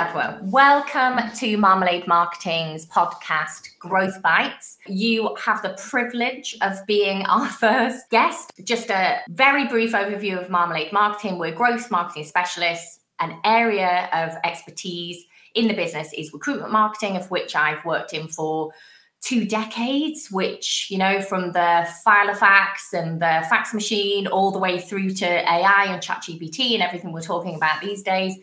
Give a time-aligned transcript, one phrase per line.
[0.00, 4.78] Welcome to Marmalade Marketing's podcast, Growth Bites.
[4.86, 8.50] You have the privilege of being our first guest.
[8.64, 11.38] Just a very brief overview of Marmalade Marketing.
[11.38, 13.00] We're growth marketing specialists.
[13.20, 15.22] An area of expertise
[15.54, 18.72] in the business is recruitment marketing, of which I've worked in for
[19.20, 24.80] two decades, which, you know, from the Filofax and the fax machine all the way
[24.80, 28.38] through to AI and ChatGPT and everything we're talking about these days.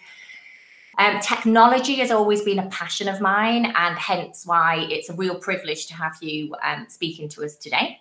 [0.97, 5.35] Um, technology has always been a passion of mine, and hence why it's a real
[5.35, 7.99] privilege to have you um, speaking to us today.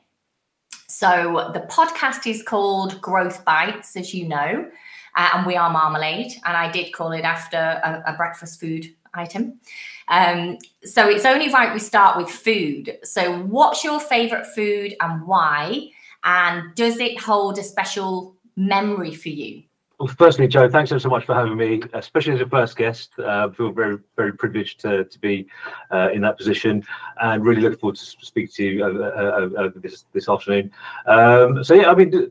[0.88, 4.70] So, the podcast is called Growth Bites, as you know,
[5.16, 6.32] uh, and we are Marmalade.
[6.44, 9.60] And I did call it after a, a breakfast food item.
[10.08, 12.98] Um, so it's only right we start with food.
[13.02, 15.88] So, what's your favorite food and why?
[16.24, 19.62] And does it hold a special memory for you?
[19.98, 23.12] Well, firstly, Joe, thanks so much for having me, especially as a first guest.
[23.18, 25.46] Uh, I feel very, very privileged to, to be
[25.90, 26.84] uh, in that position
[27.22, 30.70] and really look forward to speak to you uh, this, this afternoon.
[31.06, 32.30] Um, so, yeah, I mean,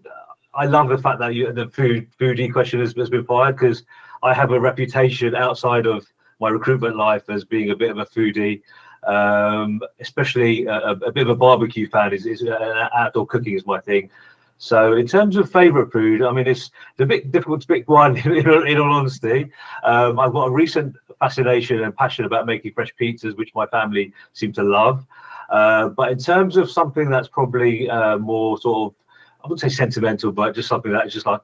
[0.53, 3.83] I love the fact that you, the food foodie question has, has been fired because
[4.21, 6.05] I have a reputation outside of
[6.39, 8.61] my recruitment life as being a bit of a foodie.
[9.07, 13.63] Um, especially a, a, bit of a barbecue fan is, is uh, outdoor cooking is
[13.63, 14.09] my thing.
[14.57, 17.89] So in terms of favourite food, I mean it's, it's a bit difficult to pick
[17.89, 19.51] one in, in all honesty.
[19.83, 24.13] Um, I've got a recent fascination and passion about making fresh pizzas, which my family
[24.33, 25.05] seem to love.
[25.49, 28.95] Uh, but in terms of something that's probably uh, more sort of,
[29.43, 31.41] I wouldn't say sentimental, but just something that's just like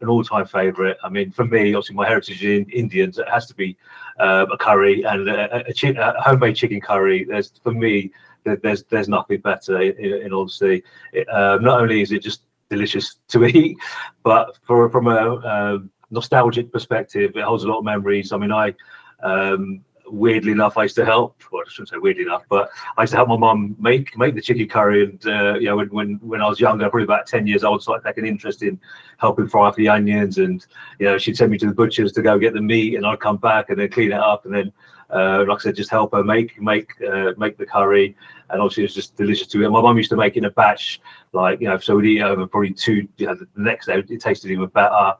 [0.00, 0.96] an all-time favourite.
[1.02, 3.76] I mean, for me, obviously, my heritage in Indians, it has to be
[4.20, 7.24] uh, a curry and a, a, chi- a, homemade chicken curry.
[7.24, 8.10] There's for me,
[8.44, 9.80] there's there's nothing better.
[9.80, 13.76] In, in honesty, it, uh, not only is it just delicious to eat,
[14.22, 18.32] but for from a um, nostalgic perspective, it holds a lot of memories.
[18.32, 18.74] I mean, I
[19.22, 21.42] um, weirdly enough, I used to help.
[21.50, 24.34] Well, I shouldn't say weirdly enough, but I used to help my mum make make
[24.34, 25.04] the chicken curry.
[25.04, 27.82] And uh, you know, when, when when I was younger, probably about ten years old,
[27.82, 28.78] so I started taking interest in
[29.18, 30.38] helping fry up the onions.
[30.38, 30.64] And
[30.98, 33.20] you know, she'd send me to the butchers to go get the meat, and I'd
[33.20, 34.72] come back and then clean it up, and then.
[35.12, 38.16] Uh, like I said, just help her make make uh, make the curry,
[38.50, 39.68] and obviously it was just delicious to eat.
[39.68, 41.00] My mum used to make it in a batch,
[41.32, 43.06] like you know, so we'd eat over probably two.
[43.18, 45.14] You know, the next day it tasted even better.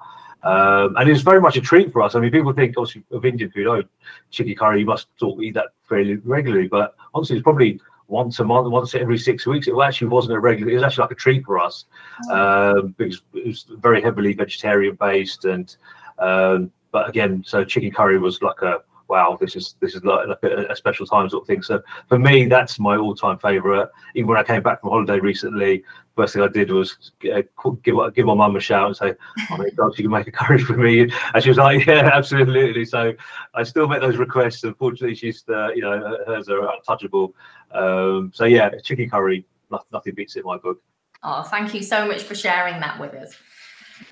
[0.44, 2.16] Um, and was very much a treat for us.
[2.16, 3.82] I mean, people think obviously of Indian food, oh,
[4.30, 6.66] chicken curry, you must sort of eat that fairly regularly.
[6.66, 9.68] But honestly, it's probably once a month, once every six weeks.
[9.68, 10.72] It actually wasn't a regular.
[10.72, 11.84] It was actually like a treat for us
[12.30, 12.78] oh.
[12.78, 15.44] um, because it was very heavily vegetarian based.
[15.44, 15.74] And
[16.18, 20.28] um, but again, so chicken curry was like a wow, this is this is like,
[20.42, 21.62] a, a, special time sort of thing.
[21.62, 23.88] So for me, that's my all-time favorite.
[24.14, 25.84] Even when I came back from holiday recently,
[26.16, 29.14] first thing I did was give give my mum a shout and say,
[29.50, 32.10] "Oh my God, you can make a curry for me," and she was like, "Yeah,
[32.12, 33.12] absolutely." So
[33.54, 34.64] I still make those requests.
[34.64, 37.34] Unfortunately, she's uh, you know hers are untouchable.
[37.72, 39.46] Um, so yeah, chicken curry,
[39.92, 40.80] nothing beats it in my book.
[41.22, 43.34] Oh, thank you so much for sharing that with us.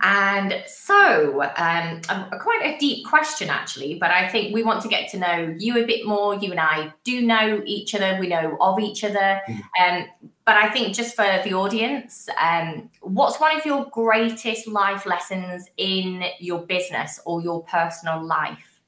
[0.01, 4.89] And so, um, a, quite a deep question, actually, but I think we want to
[4.89, 6.35] get to know you a bit more.
[6.35, 9.41] You and I do know each other, we know of each other.
[9.49, 9.61] Mm.
[9.81, 10.07] Um,
[10.45, 15.69] but I think just for the audience, um, what's one of your greatest life lessons
[15.77, 18.81] in your business or your personal life?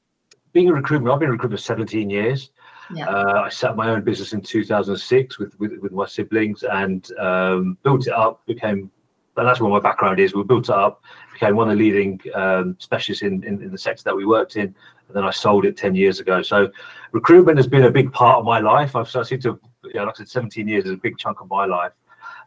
[0.51, 2.51] Being a recruiter, I've been a recruiter for 17 years.
[2.93, 3.07] Yeah.
[3.07, 7.09] Uh, I set up my own business in 2006 with, with, with my siblings and
[7.17, 8.91] um, built it up, became
[9.37, 10.35] and that's where my background is.
[10.35, 11.01] We built it up,
[11.31, 14.55] became one of the leading um, specialists in, in, in, the sector that we worked
[14.55, 16.41] in, and then I sold it 10 years ago.
[16.41, 16.69] So
[17.11, 18.95] recruitment has been a big part of my life.
[18.95, 21.49] I've seem to, you know, like I said, 17 years is a big chunk of
[21.49, 21.93] my life.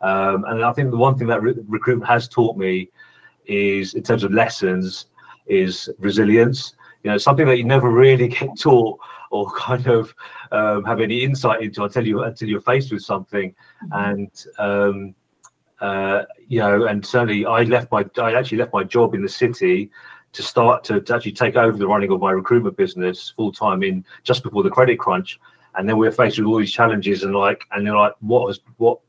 [0.00, 2.90] Um, and I think the one thing that re- recruitment has taught me
[3.46, 5.06] is, in terms of lessons,
[5.46, 6.74] is resilience.
[7.02, 8.98] You know, something that you never really get taught
[9.30, 10.14] or kind of
[10.52, 13.54] um, have any insight into until you until you're faced with something.
[13.84, 14.10] Mm-hmm.
[14.10, 15.14] And um,
[15.80, 19.28] uh, you know, and certainly I left my, I actually left my job in the
[19.28, 19.90] city
[20.32, 23.82] to start to, to actually take over the running of my recruitment business full time
[23.82, 25.38] in just before the credit crunch.
[25.74, 28.46] And then we are faced with all these challenges and like, and they're like, what
[28.46, 29.00] was, what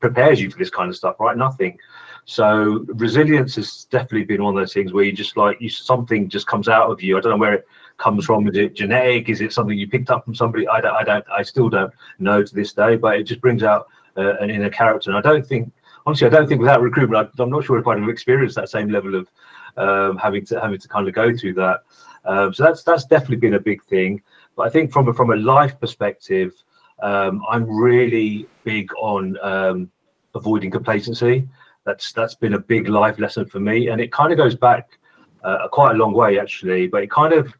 [0.00, 1.36] prepares you for this kind of stuff, right?
[1.36, 1.78] Nothing.
[2.24, 6.28] So resilience has definitely been one of those things where you just like you something
[6.28, 7.16] just comes out of you.
[7.16, 7.66] I don't know where it
[7.96, 8.46] comes from.
[8.48, 9.30] Is it genetic?
[9.30, 10.68] Is it something you picked up from somebody?
[10.68, 10.94] I don't.
[10.94, 11.24] I don't.
[11.30, 12.96] I still don't know to this day.
[12.96, 13.88] But it just brings out
[14.18, 15.10] uh, an inner character.
[15.10, 15.72] And I don't think
[16.08, 18.70] honestly, I don't think without recruitment, I, am not sure if I'd have experienced that
[18.70, 19.28] same level of
[19.76, 21.82] um, having to having to kind of go through that.
[22.24, 24.22] Um, so that's that's definitely been a big thing.
[24.56, 26.54] But I think from a, from a life perspective,
[27.02, 29.90] um, I'm really big on um,
[30.34, 31.46] avoiding complacency.
[31.84, 34.98] That's that's been a big life lesson for me, and it kind of goes back
[35.44, 36.86] uh, quite a long way actually.
[36.86, 37.52] But it kind of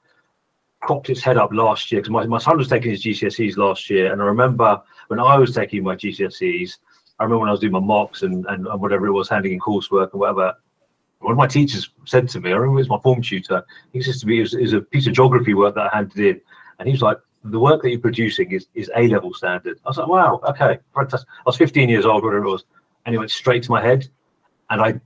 [0.80, 3.90] cropped its head up last year because my, my son was taking his GCSEs last
[3.90, 6.78] year, and I remember when I was taking my GCSEs,
[7.18, 9.52] I remember when I was doing my mocks and, and, and whatever it was, handing
[9.52, 10.54] in coursework and whatever.
[11.20, 13.64] One of my teachers said to me, I remember it was my form tutor.
[13.92, 16.40] He says to me, "Is is a piece of geography work that I handed in,"
[16.78, 19.88] and he was like, "The work that you're producing is is A level standard." I
[19.88, 22.64] was like, "Wow, okay, fantastic." I was 15 years old, whatever it was,
[23.04, 24.06] and it went straight to my head,
[24.70, 25.00] and I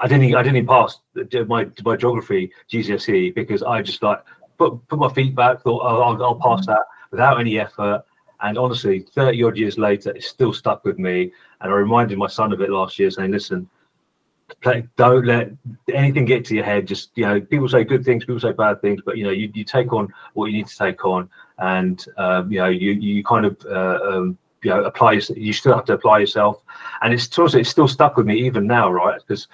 [0.00, 0.98] I didn't I didn't pass
[1.46, 4.20] my my geography GCSE because I just like
[4.58, 6.66] put put my feet back, thought oh, I'll, I'll pass mm.
[6.66, 8.04] that without any effort.
[8.42, 11.32] And honestly, 30 odd years later, it's still stuck with me.
[11.60, 13.68] And I reminded my son of it last year, saying, "Listen,
[14.60, 15.50] play, don't let
[15.92, 16.86] anything get to your head.
[16.86, 19.50] Just you know, people say good things, people say bad things, but you know, you,
[19.54, 21.28] you take on what you need to take on,
[21.58, 25.20] and um, you know, you you kind of uh, um, you know apply.
[25.36, 26.62] You still have to apply yourself,
[27.02, 29.20] and it's also it's still stuck with me even now, right?
[29.20, 29.48] Because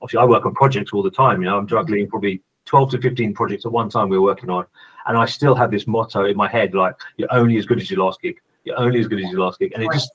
[0.00, 1.42] obviously I work on projects all the time.
[1.42, 4.50] You know, I'm juggling probably 12 to 15 projects at one time we are working
[4.50, 4.66] on.
[5.08, 7.90] And I still have this motto in my head, like, you're only as good as
[7.90, 8.40] your last gig.
[8.64, 9.72] You're only as good as your last gig.
[9.74, 10.10] And it just,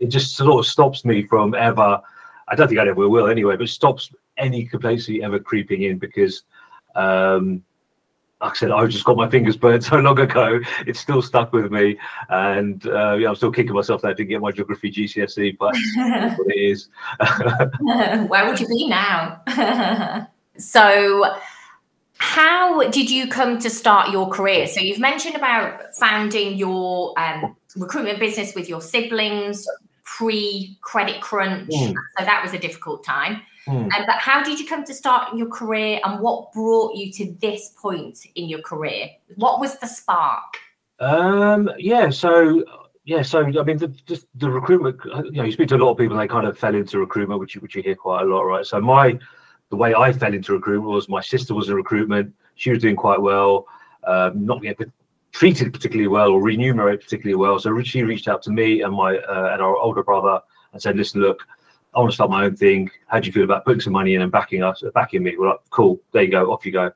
[0.00, 2.00] it just sort of stops me from ever,
[2.48, 6.42] I don't think I ever will anyway, but stops any complacency ever creeping in because,
[6.96, 7.62] um,
[8.40, 10.60] like I said, I just got my fingers burnt so long ago.
[10.86, 11.98] It's still stuck with me,
[12.30, 15.74] and uh, yeah, I'm still kicking myself that I didn't get my geography GCSE, but
[16.38, 16.88] what it is.
[18.28, 19.42] Where would you be now?
[20.56, 21.36] so,
[22.20, 24.66] how did you come to start your career?
[24.66, 29.66] So, you've mentioned about founding your um, recruitment business with your siblings
[30.04, 31.70] pre credit crunch.
[31.70, 31.94] Mm.
[32.18, 33.40] So, that was a difficult time.
[33.66, 33.84] Mm.
[33.84, 37.34] Um, but how did you come to start your career and what brought you to
[37.40, 39.08] this point in your career?
[39.36, 40.56] What was the spark?
[40.98, 42.62] Um, yeah, so
[43.04, 45.00] yeah, so I mean, the, the, the recruitment.
[45.24, 46.98] You know, you speak to a lot of people, and they kind of fell into
[46.98, 48.66] recruitment, which you, which you hear quite a lot, right?
[48.66, 49.18] So my
[49.70, 52.34] the way I fell into recruitment was my sister was in recruitment.
[52.56, 53.66] She was doing quite well,
[54.04, 54.92] um, not getting
[55.32, 57.58] treated particularly well or remunerated particularly well.
[57.58, 60.40] So she reached out to me and my uh, and our older brother
[60.72, 61.46] and said, "Listen, look,
[61.94, 62.90] I want to start my own thing.
[63.08, 65.36] How do you feel about putting some money in and backing us, backing me?
[65.36, 66.92] We're like, cool, there you go, off you go.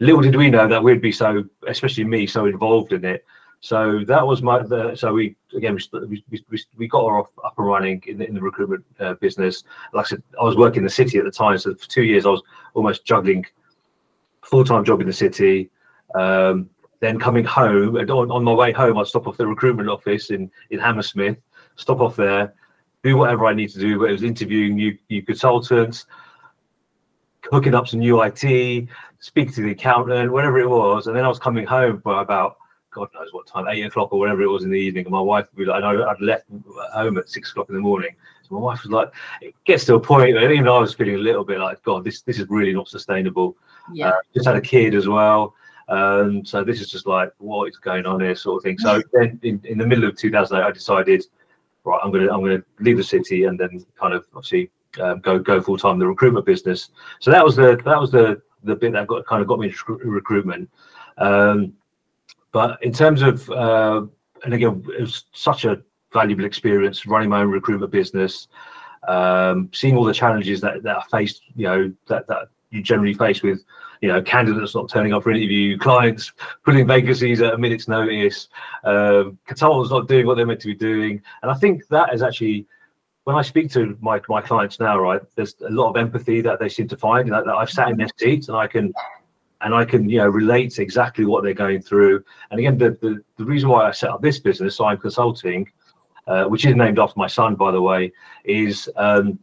[0.00, 3.24] Little did we know that we'd be so, especially me, so involved in it.
[3.62, 4.60] So that was my.
[4.60, 5.78] The, so we again
[6.08, 9.14] we, we, we got her off up and running in the, in the recruitment uh,
[9.14, 9.62] business.
[9.94, 12.02] Like I said, I was working in the city at the time, so for two
[12.02, 12.42] years I was
[12.74, 13.46] almost juggling
[14.44, 15.70] full time job in the city.
[16.16, 19.88] Um, then coming home and on, on my way home, I'd stop off the recruitment
[19.88, 21.38] office in in Hammersmith,
[21.76, 22.52] stop off there,
[23.04, 26.06] do whatever I need to do, whether it was interviewing new, new consultants,
[27.44, 28.88] hooking up some new IT,
[29.20, 31.06] speaking to the accountant, whatever it was.
[31.06, 32.56] And then I was coming home for about,
[32.92, 35.04] God knows what time, eight o'clock or whatever it was in the evening.
[35.06, 36.44] And my wife would be like, and I'd left
[36.92, 38.14] home at six o'clock in the morning.
[38.42, 41.16] So my wife was like, it gets to a point, where even I was feeling
[41.16, 43.56] a little bit like, God, this, this is really not sustainable.
[43.92, 44.10] Yeah.
[44.10, 45.54] Uh, just had a kid as well.
[45.88, 48.78] Um, so this is just like, what is going on here, sort of thing.
[48.78, 51.24] So then in, in the middle of 2008, I decided
[51.84, 55.38] right, I'm gonna I'm gonna leave the city and then kind of obviously um, go
[55.38, 56.90] go full time the recruitment business.
[57.20, 59.68] So that was the that was the the bit that got kind of got me
[59.68, 60.70] into recruitment.
[61.18, 61.74] Um,
[62.52, 64.02] but in terms of uh,
[64.44, 65.82] and again, it was such a
[66.12, 68.48] valuable experience running my own recruitment business,
[69.08, 73.14] um, seeing all the challenges that that I faced, you know, that that you generally
[73.14, 73.64] face with
[74.00, 76.32] you know candidates not turning up for interview, clients
[76.64, 78.48] putting vacancies at a minute's notice,
[78.84, 82.22] um, consultants not doing what they're meant to be doing, and I think that is
[82.22, 82.66] actually
[83.24, 85.20] when I speak to my my clients now, right?
[85.36, 87.96] There's a lot of empathy that they seem to find that, that I've sat in
[87.96, 88.92] their seats and I can
[89.62, 92.24] and I can you know relate exactly what they're going through.
[92.50, 95.70] And again, the the, the reason why I set up this business, I'm consulting,
[96.26, 98.12] uh, which is named after my son, by the way,
[98.44, 99.38] is um,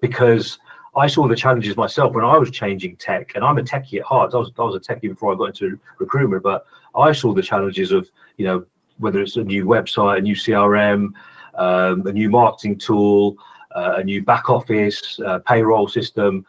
[0.00, 0.58] because
[0.96, 4.04] I saw the challenges myself when I was changing tech, and I'm a techie at
[4.04, 4.32] heart.
[4.34, 7.42] I was I was a techie before I got into recruitment, but I saw the
[7.42, 8.08] challenges of
[8.38, 8.64] you know
[8.98, 11.10] whether it's a new website, a new CRM,
[11.56, 13.36] um, a new marketing tool,
[13.74, 16.46] uh, a new back office, uh, payroll system.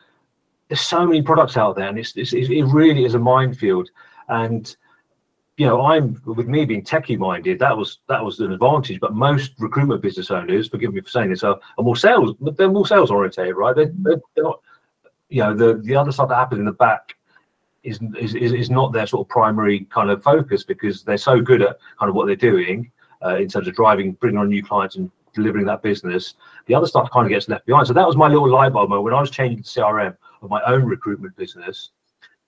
[0.68, 3.90] There's so many products out there, and it's, it's it really is a minefield.
[4.28, 4.76] And
[5.58, 9.00] you know, I'm with me being techie minded, that was that was an advantage.
[9.00, 12.36] But most recruitment business owners, forgive me for saying this, are, are more sales.
[12.40, 13.76] They're more sales oriented, right?
[13.76, 14.62] They're, they're, not,
[15.30, 17.16] you know, the the other stuff that happens in the back
[17.84, 21.64] is, is is not their sort of primary kind of focus because they're so good
[21.64, 22.92] at kind of what they're doing
[23.26, 26.36] uh, in terms of driving, bringing on new clients and delivering that business.
[26.68, 27.88] The other stuff kind of gets left behind.
[27.88, 30.16] So that was my little light bulb moment when I was changing the CRM
[30.48, 31.92] of my own recruitment business.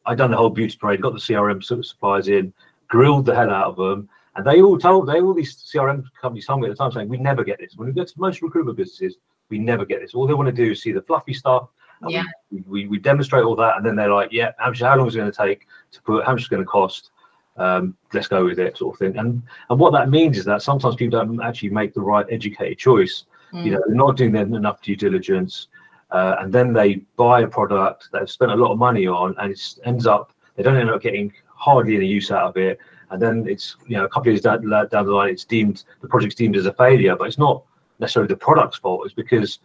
[0.06, 2.54] I'd done the whole beauty parade, got the CRM suppliers in,
[2.88, 4.10] grilled the hell out of them.
[4.36, 7.10] And they all told, they all these CRM companies told me at the time saying,
[7.10, 7.76] we never get this.
[7.76, 9.18] When we go to most recruitment businesses,
[9.50, 10.14] we never get this.
[10.14, 11.70] All they want to do is see the fluffy stuff.
[12.08, 12.24] Yeah.
[12.50, 13.76] We, we, we, demonstrate all that.
[13.76, 16.02] And then they're like, yeah, how, much, how long is it going to take to
[16.02, 17.12] put, how much is it going to cost?
[17.60, 20.62] um, let's go with it sort of thing and and what that means is that
[20.62, 23.64] sometimes people don't actually make the right educated choice mm.
[23.66, 25.68] you know they're not doing enough due diligence
[26.12, 29.36] uh, and then they buy a product that they've spent a lot of money on
[29.40, 32.80] and it ends up they don't end up getting hardly any use out of it.
[33.12, 35.84] And then it's you know a couple of years down, down the line it's deemed
[36.02, 37.64] the project's deemed as a failure but it's not
[38.00, 39.04] necessarily the product's fault.
[39.06, 39.60] It's because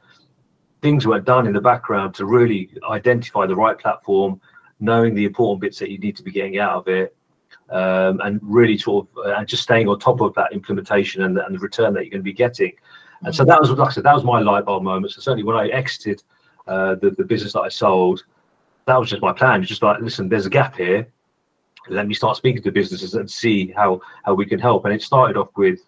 [0.83, 4.41] things weren't done in the background to really identify the right platform
[4.81, 7.17] knowing the important bits that you need to be getting out of it
[7.71, 11.55] um, and really sort of uh, just staying on top of that implementation and, and
[11.55, 12.73] the return that you're going to be getting.
[13.23, 15.13] And so that was like I said that was my light bulb moment.
[15.13, 16.23] So certainly when I exited
[16.66, 18.25] uh, the, the business that I sold
[18.87, 21.06] that was just my plan it's just like listen there's a gap here
[21.88, 24.85] let me start speaking to businesses and see how how we can help.
[24.85, 25.80] And it started off with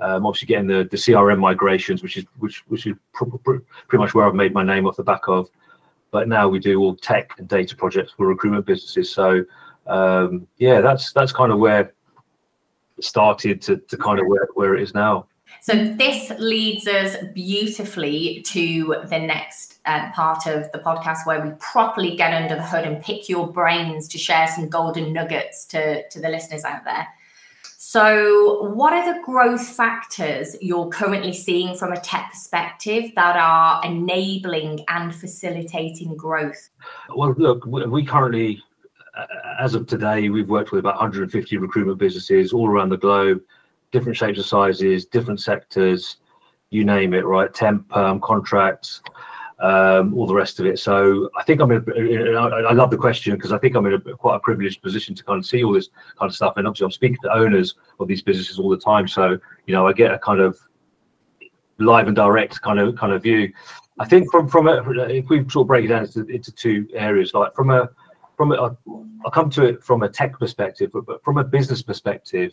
[0.00, 4.02] um, obviously getting the, the CRM migrations, which is which which is pr- pr- pretty
[4.02, 5.48] much where I've made my name off the back of.
[6.10, 9.12] But now we do all tech and data projects for recruitment businesses.
[9.12, 9.44] So
[9.86, 11.92] um, yeah, that's that's kind of where
[12.98, 15.26] it started to, to kind of where, where it is now.
[15.60, 21.50] So this leads us beautifully to the next uh, part of the podcast where we
[21.58, 26.08] properly get under the hood and pick your brains to share some golden nuggets to,
[26.08, 27.06] to the listeners out there.
[27.78, 33.84] So, what are the growth factors you're currently seeing from a tech perspective that are
[33.84, 36.70] enabling and facilitating growth?
[37.14, 38.62] Well, look, we currently,
[39.16, 39.26] uh,
[39.60, 43.40] as of today, we've worked with about 150 recruitment businesses all around the globe
[43.96, 46.18] different shapes and sizes, different sectors,
[46.68, 47.52] you name it, right?
[47.54, 47.88] Temp,
[48.20, 49.00] contracts,
[49.60, 50.78] um, all the rest of it.
[50.78, 51.82] So I think I'm in.
[51.88, 55.14] A, I love the question because I think I'm in a quite a privileged position
[55.14, 55.88] to kind of see all this
[56.18, 56.54] kind of stuff.
[56.58, 59.86] And obviously, I'm speaking to owners of these businesses all the time, so you know,
[59.86, 60.58] I get a kind of
[61.78, 63.50] live and direct kind of kind of view.
[63.98, 66.86] I think from from a, if we sort of break it down into, into two
[66.92, 67.88] areas, like from a
[68.36, 68.56] from a,
[69.24, 72.52] I'll come to it from a tech perspective, but, but from a business perspective,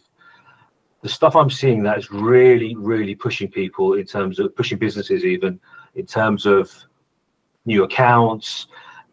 [1.04, 5.26] the stuff I'm seeing that is really, really pushing people in terms of pushing businesses,
[5.26, 5.60] even
[5.96, 6.72] in terms of
[7.66, 8.68] new accounts,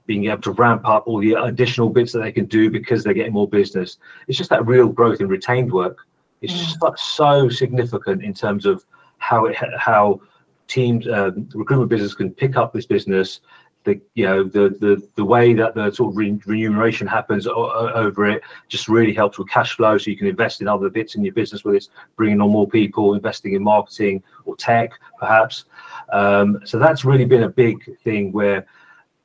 [0.06, 3.12] being able to ramp up all the additional bits that they can do because they're
[3.12, 3.98] getting more business.
[4.28, 6.06] It's just that real growth in retained work.
[6.40, 6.98] It's just mm.
[6.98, 8.84] so significant in terms of
[9.18, 10.20] how it how
[10.68, 13.40] teams um, recruitment business can pick up this business
[13.84, 17.90] the you know the the the way that the sort of re- remuneration happens o-
[17.94, 21.14] over it just really helps with cash flow so you can invest in other bits
[21.14, 25.64] in your business whether it's bringing on more people investing in marketing or tech perhaps
[26.12, 28.66] um, so that's really been a big thing where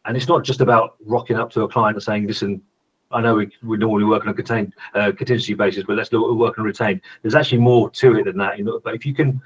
[0.05, 2.61] and it's not just about rocking up to a client and saying listen
[3.11, 6.37] I know we, we normally work on a contain, uh, contingency basis, but let's look,
[6.37, 6.99] work on retain.
[7.21, 8.81] There's actually more to it than that, you know.
[8.83, 9.39] But if you can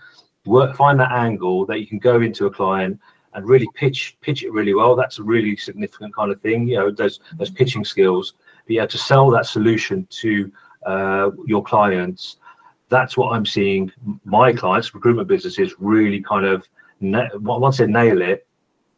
[0.46, 3.00] work, find that angle that you can go into a client
[3.34, 4.96] and really pitch pitch it really well.
[4.96, 6.68] That's a really significant kind of thing.
[6.68, 8.34] You know, those those pitching skills,
[8.66, 10.52] be able to sell that solution to
[10.86, 12.38] uh, your clients.
[12.90, 13.92] That's what I'm seeing.
[14.26, 16.68] My clients, recruitment businesses, really kind of
[17.02, 18.48] once they nail it,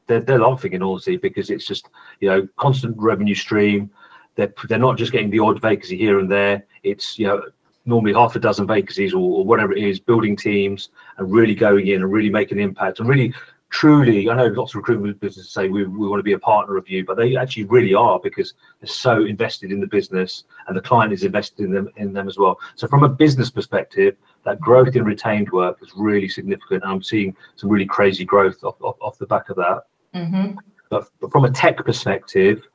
[0.08, 3.90] they're, they're laughing in honesty because it's just you know constant revenue stream.
[4.36, 6.66] They're they're not just getting the odd vacancy here and there.
[6.84, 7.44] It's you know
[7.86, 11.88] normally half a dozen vacancies or, or, whatever it is, building teams and really going
[11.88, 13.34] in and really making an impact and really
[13.72, 16.78] truly, I know lots of recruitment businesses say we, we want to be a partner
[16.78, 20.78] of you, but they actually really are because they're so invested in the business and
[20.78, 22.60] the client is invested in them in them as well.
[22.76, 26.84] So from a business perspective, that growth in retained work is really significant.
[26.86, 29.84] I'm seeing some really crazy growth off, off, off the back of that.
[30.14, 30.58] Mm-hmm.
[30.90, 32.68] But, but, from a tech perspective,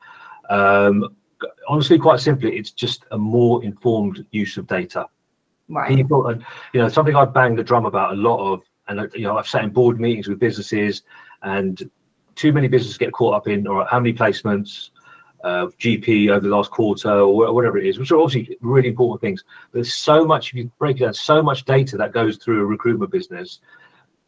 [0.49, 1.15] um,
[1.69, 5.05] honestly, quite simply, it's just a more informed use of data.
[5.69, 5.95] Right.
[5.95, 9.23] People, and you know, something I've banged the drum about a lot of and you
[9.23, 11.03] know I've sat in board meetings with businesses,
[11.43, 11.89] and
[12.35, 14.91] too many businesses get caught up in or how many placements,
[15.43, 19.21] uh, GP over the last quarter or whatever it is, which are obviously really important
[19.21, 19.43] things.
[19.71, 22.61] But there's so much if you break it down, so much data that goes through
[22.61, 23.59] a recruitment business.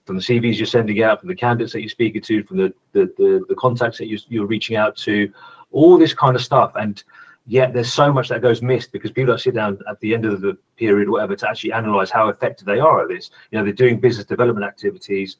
[0.06, 2.74] From the CVs you're sending out, from the candidates that you're speaking to, from the
[2.94, 5.32] the, the, the contacts that you're, you're reaching out to,
[5.72, 6.72] all this kind of stuff.
[6.76, 7.04] And
[7.50, 10.24] yet there's so much that goes missed because people don't sit down at the end
[10.24, 13.32] of the period or whatever to actually analyze how effective they are at this.
[13.50, 15.38] You know, they're doing business development activities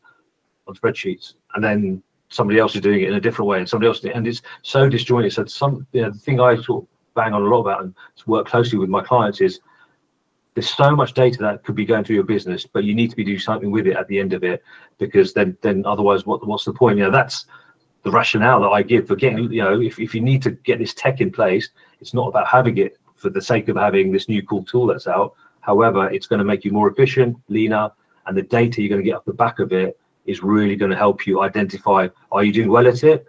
[0.68, 3.88] on spreadsheets and then somebody else is doing it in a different way and somebody
[3.88, 5.34] else and it's so disjointed.
[5.34, 7.94] So some you know, the thing I sort of bang on a lot about and
[8.26, 9.60] work closely with my clients is
[10.56, 13.16] there's so much data that could be going through your business, but you need to
[13.16, 14.64] be doing something with it at the end of it
[14.98, 16.98] because then then otherwise what what's the point?
[16.98, 17.46] You know, that's
[18.04, 20.80] the rationale that I give for getting, you know, if, if you need to get
[20.80, 21.70] this tech in place,
[22.02, 25.08] it's not about having it for the sake of having this new cool tool that's
[25.08, 25.34] out.
[25.62, 27.92] However, it's going to make you more efficient, leaner,
[28.26, 30.92] and the data you're going to get off the back of it is really going
[30.92, 33.26] to help you identify are you doing well at it?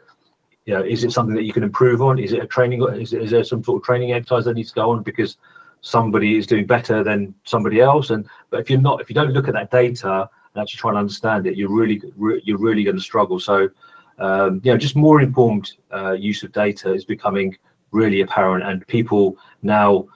[0.66, 2.18] You know, is it something that you can improve on?
[2.18, 2.82] Is it a training?
[2.82, 5.02] Is, is there some sort of training exercise that needs to go on?
[5.02, 5.38] Because
[5.80, 8.10] somebody is doing better than somebody else.
[8.10, 10.90] And but if you're not, if you don't look at that data and actually try
[10.90, 12.00] and understand it, you're really
[12.44, 13.40] you're really going to struggle.
[13.40, 13.70] So
[14.18, 17.56] um, you know, just more informed uh, use of data is becoming
[17.90, 20.06] really apparent, and people now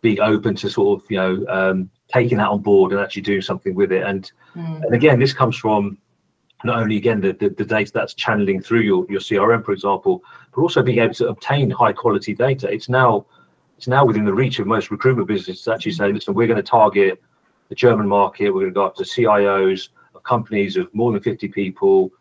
[0.00, 3.42] being open to sort of you know um, taking that on board and actually doing
[3.42, 4.02] something with it.
[4.02, 4.82] And mm.
[4.82, 5.98] and again, this comes from
[6.64, 10.22] not only again the, the, the, data that's channeling through your, your CRM, for example,
[10.54, 12.72] but also being able to obtain high quality data.
[12.72, 13.26] It's now
[13.76, 16.56] it's now within the reach of most recruitment businesses to actually say, listen, we're going
[16.56, 17.20] to target
[17.68, 18.50] the German market.
[18.50, 22.12] We're going to go up to CIOs of companies of more than 50 people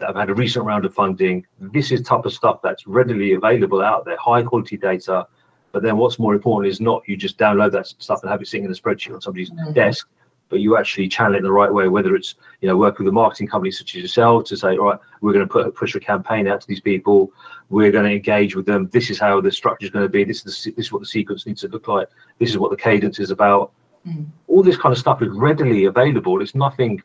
[0.00, 1.46] that have had a recent round of funding.
[1.60, 5.26] This is type of stuff that's readily available out there, high quality data.
[5.72, 8.48] But then what's more important is not you just download that stuff and have it
[8.48, 9.72] sitting in a spreadsheet on somebody's mm-hmm.
[9.72, 10.08] desk,
[10.48, 13.06] but you actually channel it in the right way, whether it's, you know, work with
[13.06, 15.70] a marketing company such as yourself to say, all right, we're going to put a
[15.70, 17.32] push a campaign out to these people.
[17.68, 18.88] We're going to engage with them.
[18.92, 20.24] This is how the structure is going to be.
[20.24, 22.08] This is the, this is what the sequence needs to look like.
[22.38, 23.70] This is what the cadence is about.
[24.04, 24.26] Mm.
[24.48, 26.42] All this kind of stuff is readily available.
[26.42, 27.00] It's nothing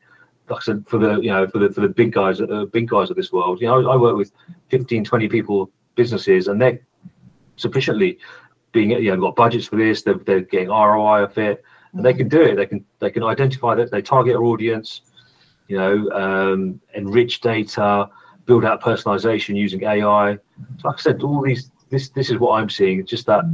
[0.49, 2.65] like I said, for the you know for the for the big guys, the uh,
[2.65, 3.61] big guys of this world.
[3.61, 4.31] You know, I work with
[4.69, 6.79] 15, 20 people businesses, and they're
[7.55, 8.19] sufficiently
[8.71, 10.03] being you know got budgets for this.
[10.03, 12.55] They're, they're getting ROI of it, and they can do it.
[12.55, 15.01] They can they can identify that they target their audience.
[15.67, 18.09] You know, um, enrich data,
[18.45, 20.37] build out personalization using AI.
[20.77, 23.03] So like I said, all these this this is what I'm seeing.
[23.05, 23.45] Just that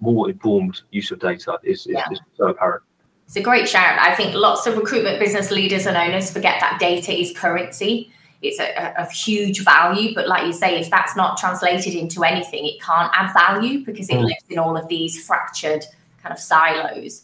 [0.00, 2.04] more informed use of data is, is, yeah.
[2.10, 2.82] is so apparent.
[3.30, 3.96] It's a great shout.
[4.00, 8.10] I think lots of recruitment business leaders and owners forget that data is currency.
[8.42, 12.66] It's a, of huge value, but like you say, if that's not translated into anything,
[12.66, 14.24] it can't add value because it mm.
[14.24, 15.84] lives in all of these fractured
[16.20, 17.22] kind of silos.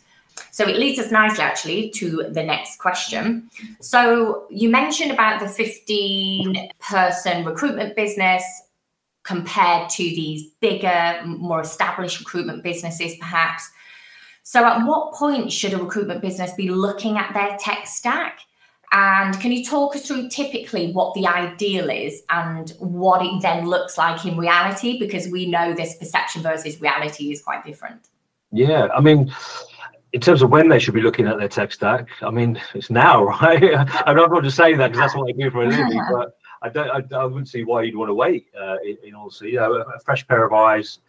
[0.52, 3.50] So it leads us nicely actually to the next question.
[3.80, 8.44] So you mentioned about the 15 person recruitment business
[9.24, 13.68] compared to these bigger, more established recruitment businesses, perhaps.
[14.48, 18.38] So, at what point should a recruitment business be looking at their tech stack?
[18.92, 23.66] And can you talk us through typically what the ideal is and what it then
[23.66, 25.00] looks like in reality?
[25.00, 28.06] Because we know this perception versus reality is quite different.
[28.52, 29.34] Yeah, I mean,
[30.12, 32.88] in terms of when they should be looking at their tech stack, I mean, it's
[32.88, 33.74] now, right?
[34.06, 36.38] I'm not going to say that because that's what I do for a living, but
[36.62, 38.46] I don't, I, I wouldn't see why you'd want to wait.
[38.56, 41.00] Uh, in, in all, you know, a fresh pair of eyes,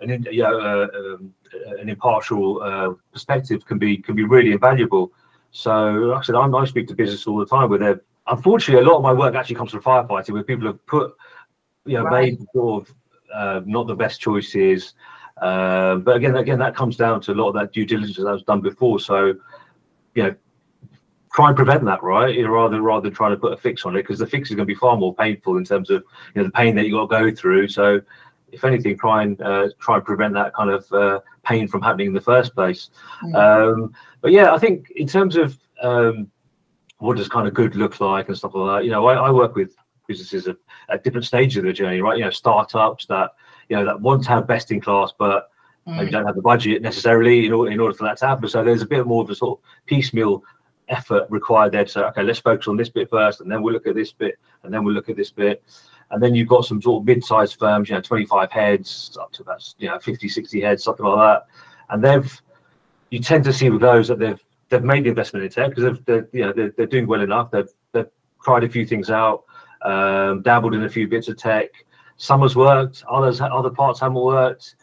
[0.00, 1.34] an you know uh, um,
[1.78, 5.12] an impartial uh, perspective can be can be really invaluable.
[5.50, 8.84] So, like I said, I'm, I speak to business all the time where they're unfortunately
[8.84, 11.14] a lot of my work actually comes from firefighting where people have put
[11.84, 12.34] you know right.
[12.34, 12.94] made sort of
[13.32, 14.94] uh, not the best choices.
[15.40, 18.24] Uh, but again, again, that comes down to a lot of that due diligence that
[18.24, 18.98] was done before.
[18.98, 19.34] So,
[20.14, 20.34] you know,
[21.32, 22.34] try and prevent that, right?
[22.48, 24.66] Rather rather than trying to put a fix on it, because the fix is going
[24.66, 26.02] to be far more painful in terms of
[26.34, 27.68] you know the pain that you got to go through.
[27.68, 28.00] So,
[28.50, 32.08] if anything, try and uh, try and prevent that kind of uh, pain from happening
[32.08, 32.90] in the first place.
[33.22, 33.34] Mm.
[33.34, 36.30] Um, but yeah, I think in terms of um,
[36.98, 39.30] what does kind of good look like and stuff like that, you know, I, I
[39.30, 39.74] work with
[40.08, 40.56] businesses at,
[40.88, 42.18] at, different stages of the journey, right?
[42.18, 43.32] You know, startups that
[43.68, 45.50] you know that want to have best in class, but
[45.86, 45.96] mm.
[45.96, 48.48] maybe don't have the budget necessarily in order, in order for that to happen.
[48.48, 50.42] So there's a bit more of a sort of piecemeal
[50.88, 53.74] effort required there to say, okay, let's focus on this bit first, and then we'll
[53.74, 55.62] look at this bit, and then we'll look at this bit.
[56.10, 59.42] And then you've got some sort of mid-sized firms, you know, 25 heads up to
[59.42, 61.46] about, you know, 50, 60 heads, something like that.
[61.90, 62.42] And they've,
[63.10, 65.98] you tend to see with those that they've, they've made the investment in tech because
[66.06, 67.50] they're, you know, they're, they're doing well enough.
[67.50, 68.08] They've, they've
[68.42, 69.44] tried a few things out,
[69.82, 71.70] um, dabbled in a few bits of tech.
[72.16, 74.76] Some has worked, others, other parts haven't worked.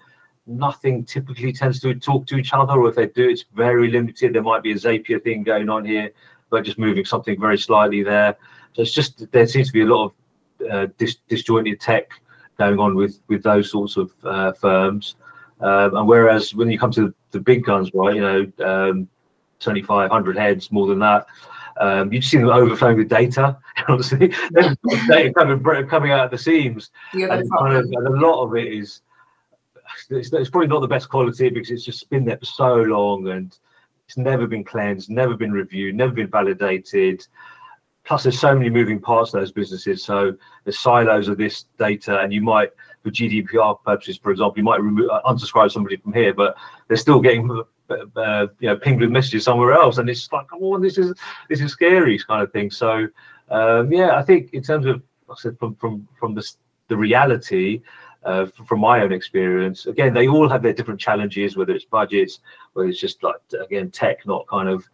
[0.45, 4.33] Nothing typically tends to talk to each other, or if they do, it's very limited.
[4.33, 6.11] There might be a Zapier thing going on here,
[6.49, 8.35] but just moving something very slightly there.
[8.73, 10.11] So it's just there seems to be a lot of
[10.71, 12.11] uh, dis- disjointed tech
[12.57, 15.15] going on with with those sorts of uh, firms.
[15.61, 19.07] Um, and whereas when you come to the big guns, right, you know, um,
[19.59, 21.25] 2,500 heads, more than that,
[21.79, 23.57] um, you just see them overflowing with data.
[23.87, 24.75] Honestly, there's
[25.07, 28.73] data coming, coming out of the seams, and, kind of, and, a lot of it
[28.73, 29.01] is.
[30.09, 33.27] It's, it's, probably not the best quality because it's just been there for so long
[33.27, 33.55] and
[34.07, 37.25] it's never been cleansed, never been reviewed, never been validated
[38.03, 40.03] plus there's so many moving parts to those businesses.
[40.03, 40.35] So
[40.65, 42.71] the silos of this data and you might
[43.03, 46.55] for gdpr purposes for example you might remove uh, unsubscribe somebody from here but
[46.87, 47.51] they're still getting
[47.89, 51.13] uh, uh, you know pinged with messages somewhere else and it's like on this is
[51.49, 52.71] this is scary kind of thing.
[52.71, 53.07] So
[53.49, 56.43] um, yeah i think in terms of like i said from from from the,
[56.87, 57.81] the reality
[58.23, 62.39] uh, from my own experience again they all have their different challenges whether it's budgets
[62.73, 64.85] whether it's just like again tech not kind of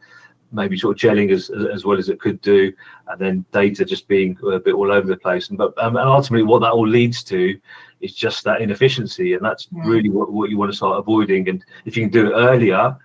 [0.51, 2.73] maybe sort of gelling as, as well as it could do,
[3.07, 5.49] and then data just being a bit all over the place.
[5.49, 7.59] And but um, and ultimately, what that all leads to
[8.01, 9.83] is just that inefficiency, and that's yeah.
[9.85, 11.49] really what, what you want to start avoiding.
[11.49, 12.97] And if you can do it earlier,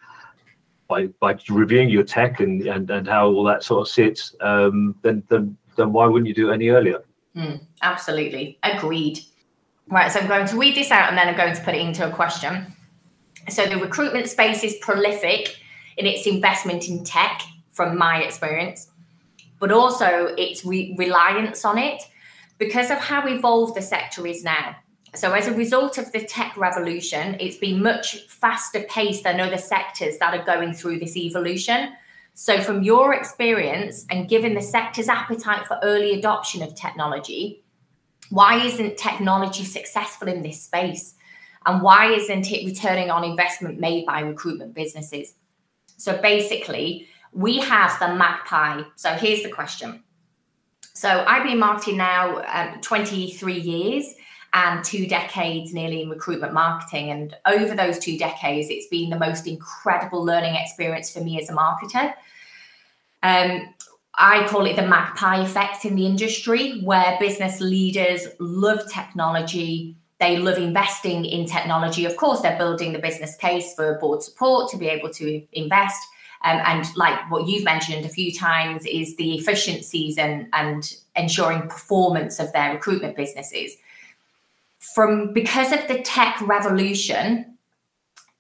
[0.89, 4.95] by by reviewing your tech and and, and how all that sort of sits, um,
[5.03, 7.03] then then then why wouldn't you do it any earlier?
[7.37, 9.21] Mm, absolutely, agreed.
[9.89, 11.81] Right, so I'm going to read this out and then I'm going to put it
[11.81, 12.75] into a question.
[13.51, 15.59] So the recruitment space is prolific
[15.97, 18.89] in its investment in tech, from my experience,
[19.59, 22.03] but also its re- reliance on it
[22.59, 24.77] because of how evolved the sector is now.
[25.15, 29.59] So, as a result of the tech revolution, it's been much faster paced than other
[29.59, 31.93] sectors that are going through this evolution.
[32.35, 37.63] So, from your experience and given the sector's appetite for early adoption of technology,
[38.31, 41.15] why isn't technology successful in this space?
[41.65, 45.35] And why isn't it returning on investment made by recruitment businesses?
[45.97, 48.83] So, basically, we have the magpie.
[48.97, 50.03] So, here's the question.
[50.95, 54.15] So, I've been marketing now um, 23 years
[54.55, 57.11] and two decades nearly in recruitment marketing.
[57.11, 61.51] And over those two decades, it's been the most incredible learning experience for me as
[61.51, 62.15] a marketer.
[63.25, 63.75] Um,
[64.17, 69.97] I call it the magpie effect in the industry, where business leaders love technology.
[70.25, 72.07] They love investing in technology.
[72.07, 76.03] Of course, they're building the business case for board support to be able to invest.
[76.43, 81.69] Um, and like what you've mentioned a few times is the efficiencies and, and ensuring
[81.69, 83.77] performance of their recruitment businesses
[84.79, 87.59] from because of the tech revolution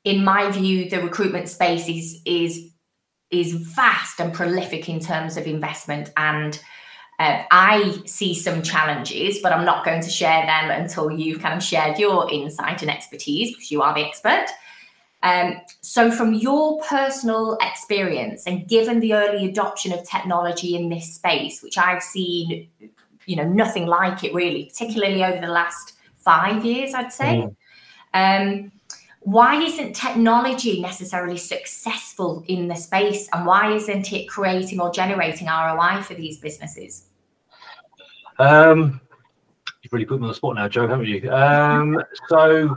[0.04, 2.70] in my view the recruitment space is is
[3.30, 6.60] is vast and prolific in terms of investment and
[7.18, 11.56] uh, I see some challenges, but I'm not going to share them until you've kind
[11.56, 14.46] of shared your insight and expertise because you are the expert.
[15.22, 21.14] Um, so, from your personal experience and given the early adoption of technology in this
[21.14, 22.68] space, which I've seen,
[23.24, 27.46] you know, nothing like it really, particularly over the last five years, I'd say.
[28.14, 28.62] Mm.
[28.62, 28.72] Um,
[29.24, 35.48] why isn't technology necessarily successful in the space and why isn't it creating or generating
[35.48, 37.06] ROI for these businesses?
[38.38, 39.00] Um,
[39.82, 41.32] you've really put me on the spot now, Joe, haven't you?
[41.32, 42.76] Um, so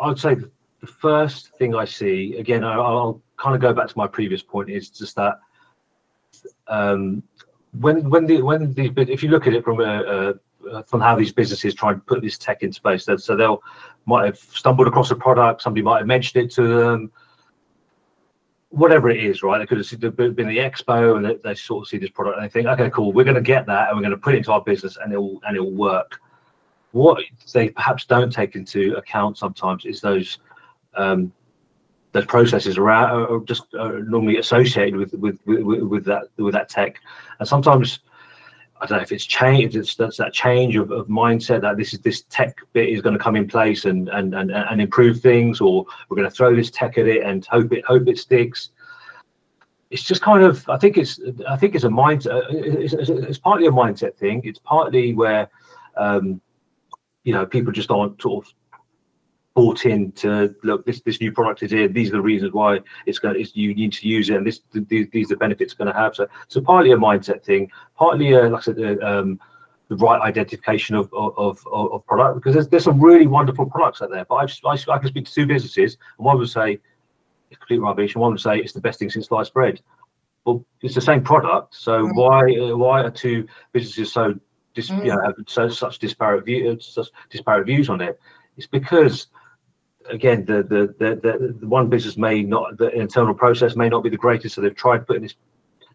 [0.00, 3.86] I would say the first thing I see, again, I'll, I'll kind of go back
[3.86, 5.38] to my previous point, is just that
[6.66, 7.22] um,
[7.78, 10.34] when when the when the if you look at it from a, a
[10.72, 13.06] uh, from how these businesses try and put this tech into place.
[13.16, 13.62] So they'll
[14.06, 17.12] might have stumbled across a product, somebody might have mentioned it to them,
[18.70, 19.58] whatever it is, right?
[19.58, 22.44] They could have been the expo and they, they sort of see this product and
[22.44, 24.38] they think, okay, cool, we're going to get that and we're going to put it
[24.38, 26.20] into our business and it'll and it'll work.
[26.92, 30.38] What they perhaps don't take into account sometimes is those
[30.94, 31.32] um,
[32.12, 36.68] those processes around are just uh, normally associated with, with with with that with that
[36.68, 36.96] tech,
[37.38, 38.00] and sometimes
[38.80, 39.76] I don't know if it's changed.
[39.76, 43.16] It's that's that change of, of mindset that this is this tech bit is going
[43.16, 46.54] to come in place and and and, and improve things, or we're going to throw
[46.54, 48.70] this tech at it and hope it hope it sticks.
[49.90, 52.44] It's just kind of I think it's I think it's a mindset.
[52.50, 54.42] It's, it's, it's partly a mindset thing.
[54.44, 55.48] It's partly where
[55.96, 56.40] um,
[57.24, 58.52] you know people just aren't sort of
[59.58, 61.88] bought in to look this this new product is here.
[61.88, 64.60] These are the reasons why it's going it's, you need to use it and this
[64.72, 66.14] these, these are the benefits it's going to have.
[66.14, 69.40] So so partly a mindset thing partly a, like I said um,
[69.88, 74.00] the right identification of, of, of, of product because there's, there's some really wonderful products
[74.00, 74.24] out there.
[74.26, 76.78] But I, just, I, I can speak to two businesses and one would say
[77.50, 79.80] it's complete rubbish and one would say it's the best thing since sliced bread.
[80.44, 82.14] Well it's the same product so mm.
[82.14, 82.42] why
[82.74, 84.38] why are two businesses so
[84.74, 85.04] dis, mm.
[85.04, 88.20] you know, have so such disparate view such disparate views on it?
[88.56, 89.28] It's because
[90.08, 94.10] again, the, the the, the one business may not the internal process may not be
[94.10, 95.34] the greatest, so they've tried putting this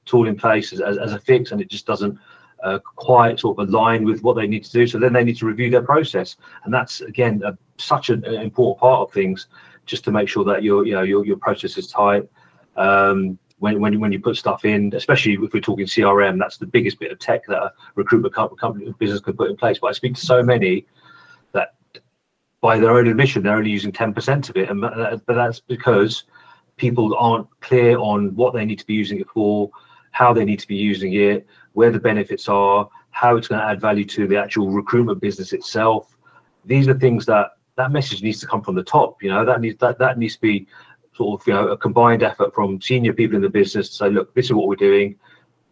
[0.06, 2.17] tool in place as, as, as a fix, and it just doesn't
[2.63, 4.88] uh, quite sort of align with what they need to do.
[4.88, 8.36] So then they need to review their process, and that's again a, such an, an,
[8.36, 9.47] important part of things,
[9.86, 12.28] just to make sure that your you know your your process is tight.
[12.76, 16.65] Um, when, when, when you put stuff in, especially if we're talking CRM, that's the
[16.65, 19.80] biggest bit of tech that a recruitment company business could put in place.
[19.80, 20.86] But I speak to so many
[22.63, 24.69] by their own admission, they're only using 10% of it.
[24.69, 26.23] And, but that's because
[26.78, 29.69] people aren't clear on what they need to be using it for,
[30.12, 33.67] how they need to be using it, where the benefits are, how it's going to
[33.67, 36.15] add value to the actual recruitment business itself.
[36.63, 39.21] These are things that that message needs to come from the top.
[39.21, 40.65] You know, that needs that that needs to be
[41.17, 44.10] sort of you know a combined effort from senior people in the business to say,
[44.10, 45.17] look, this is what we're doing,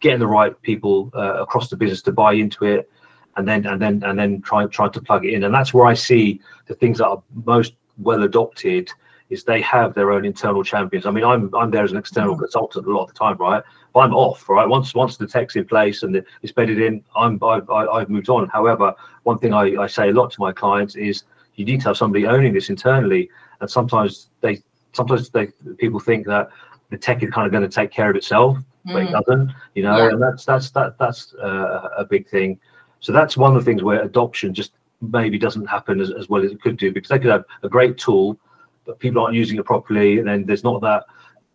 [0.02, 2.92] getting the right people uh, across the business to buy into it,
[3.38, 5.44] and then and then and then try try to plug it in.
[5.44, 8.92] And that's where I see the things that are most well adopted
[9.30, 11.06] is they have their own internal champions.
[11.06, 12.42] I mean, I'm I'm there as an external mm-hmm.
[12.42, 13.64] consultant a lot of the time, right?
[13.94, 14.68] But I'm off, right?
[14.68, 18.50] Once once the tech's in place and it's bedded in, I'm I've, I've moved on.
[18.50, 21.24] However, one thing I, I say a lot to my clients is
[21.56, 23.30] you need to have somebody owning this internally,
[23.62, 24.62] and sometimes they
[24.94, 26.50] sometimes they people think that
[26.90, 28.94] the tech is kind of going to take care of itself, mm.
[28.94, 29.24] but it mm.
[29.24, 30.10] doesn't, you know, yeah.
[30.10, 32.60] and that's that's that that's uh, a big thing.
[33.02, 36.44] So that's one of the things where adoption just maybe doesn't happen as, as well
[36.44, 38.40] as it could do because they could have a great tool,
[38.86, 41.06] but people aren't using it properly, and then there's not that,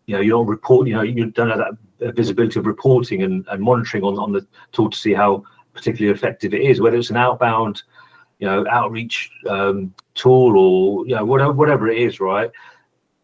[0.05, 3.45] you know, you don't report, you know, you don't have that visibility of reporting and,
[3.49, 7.09] and monitoring on on the tool to see how particularly effective it is, whether it's
[7.09, 7.83] an outbound,
[8.39, 12.51] you know, outreach um, tool or you know whatever whatever it is, right?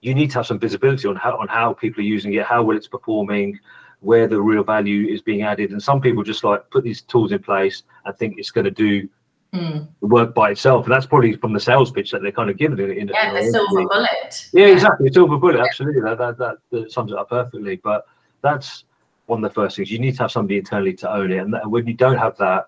[0.04, 2.62] you need to have some visibility on how on how people are using it, how
[2.62, 3.58] well it's performing,
[4.04, 5.72] where the real value is being added.
[5.72, 8.72] And some people just like put these tools in place and think it's going to
[8.72, 9.08] do
[9.54, 9.88] mm.
[10.02, 10.86] the work by itself.
[10.86, 12.98] And that's probably from the sales pitch that they're kind of given it.
[12.98, 14.50] In, yeah, the silver bullet.
[14.52, 15.12] Yeah, yeah, exactly.
[15.12, 15.60] Silver bullet.
[15.60, 16.02] Absolutely.
[16.02, 17.78] That, that, that, that sums it up perfectly.
[17.78, 18.06] But
[18.42, 18.84] that's
[19.28, 19.90] one of the first things.
[19.90, 21.38] You need to have somebody internally to own it.
[21.38, 22.68] And when you don't have that,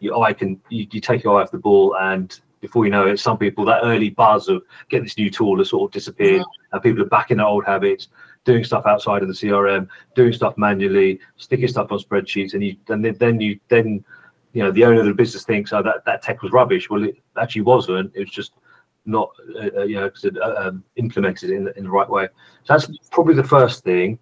[0.00, 3.06] your eye can you, you take your eye off the ball and before you know
[3.06, 6.40] it, some people that early buzz of get this new tool has sort of disappeared,
[6.40, 6.74] mm-hmm.
[6.74, 8.08] and people are back in their old habits,
[8.44, 12.76] doing stuff outside of the CRM, doing stuff manually, sticking stuff on spreadsheets, and you
[12.88, 14.04] and then you then
[14.52, 16.90] you know the owner of the business thinks oh that that tech was rubbish.
[16.90, 18.12] Well, it actually wasn't.
[18.14, 18.52] It was just
[19.04, 20.10] not uh, uh you know
[20.42, 22.28] uh, um, implemented in the, in the right way.
[22.64, 24.18] So that's probably the first thing.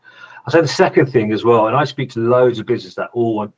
[0.46, 3.10] I say the second thing as well, and I speak to loads of businesses that
[3.12, 3.54] all want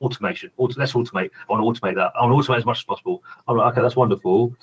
[0.00, 0.50] automation.
[0.56, 1.30] Auto, let's automate.
[1.48, 2.12] I want to automate that.
[2.18, 3.22] I want to automate as much as possible.
[3.46, 4.54] I'm like, okay, that's wonderful.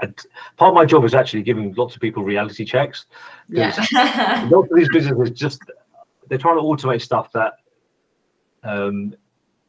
[0.00, 0.14] And
[0.56, 3.06] part of my job is actually giving lots of people reality checks.
[3.48, 3.68] Yeah.
[4.50, 5.60] lots of these businesses just
[6.28, 7.54] they're trying to automate stuff that
[8.62, 9.14] um,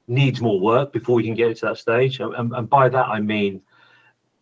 [0.08, 2.20] needs more work before we can get it to that stage.
[2.20, 3.62] And, and by that I mean,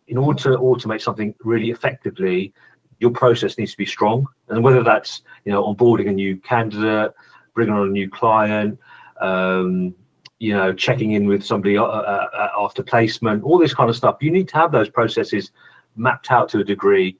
[0.08, 2.52] in order to automate something really effectively,
[2.98, 4.26] your process needs to be strong.
[4.48, 7.12] And whether that's you know onboarding a new candidate,
[7.54, 8.78] bringing on a new client,
[9.20, 9.94] um,
[10.38, 13.96] you know, checking in with somebody uh, uh, uh, after placement, all this kind of
[13.96, 14.18] stuff.
[14.20, 15.50] You need to have those processes
[15.96, 17.16] mapped out to a degree,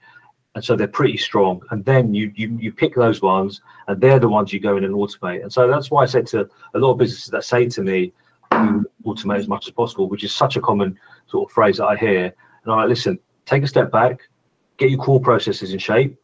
[0.54, 1.62] and so they're pretty strong.
[1.70, 4.84] And then you you you pick those ones, and they're the ones you go in
[4.84, 5.42] and automate.
[5.42, 8.12] And so that's why I said to a lot of businesses that say to me,
[9.04, 11.96] automate as much as possible, which is such a common sort of phrase that I
[11.96, 12.24] hear.
[12.24, 14.20] And I'm like, listen, take a step back,
[14.76, 16.16] get your core processes in shape.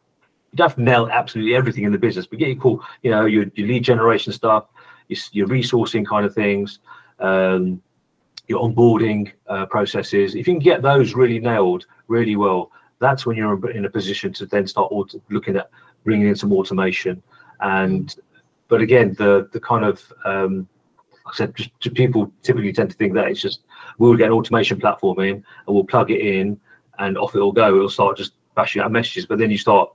[0.52, 3.10] You don't have to nail absolutely everything in the business, but get your core, you
[3.10, 4.66] know, your, your lead generation stuff,
[5.08, 6.80] your, your resourcing kind of things,
[7.20, 7.80] um,
[8.48, 10.34] your onboarding uh, processes.
[10.34, 14.32] If you can get those really nailed really well, that's when you're in a position
[14.34, 15.70] to then start auto- looking at
[16.04, 17.22] bringing in some automation.
[17.60, 18.14] And
[18.68, 20.68] but again, the the kind of um,
[21.24, 23.60] like I said, just, just people typically tend to think that it's just
[23.98, 26.60] we'll get an automation platform in and we'll plug it in
[26.98, 27.74] and off it'll go.
[27.76, 29.90] It'll start just bashing out messages, but then you start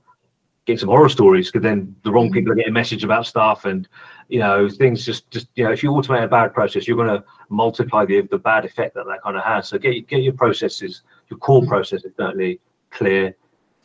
[0.68, 3.88] getting some horror stories because then the wrong people are getting message about stuff and
[4.28, 7.08] you know things just just you know if you automate a bad process you're going
[7.08, 10.34] to multiply the the bad effect that that kind of has so get get your
[10.34, 11.68] processes your core mm.
[11.68, 13.34] processes certainly clear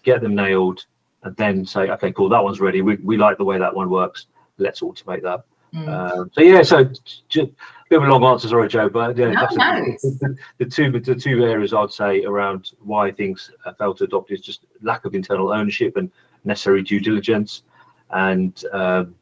[0.03, 0.85] get them nailed
[1.23, 3.89] and then say okay cool that one's ready we, we like the way that one
[3.89, 4.25] works
[4.57, 5.87] let's automate that mm.
[5.87, 6.83] um, so yeah so
[7.29, 7.49] just,
[7.89, 9.85] bit of a long answer sorry joe but yeah no, no.
[10.01, 14.41] The, the, two the two areas i'd say around why things fail to adopt is
[14.41, 16.11] just lack of internal ownership and
[16.45, 17.63] necessary due diligence.
[18.11, 19.15] And um,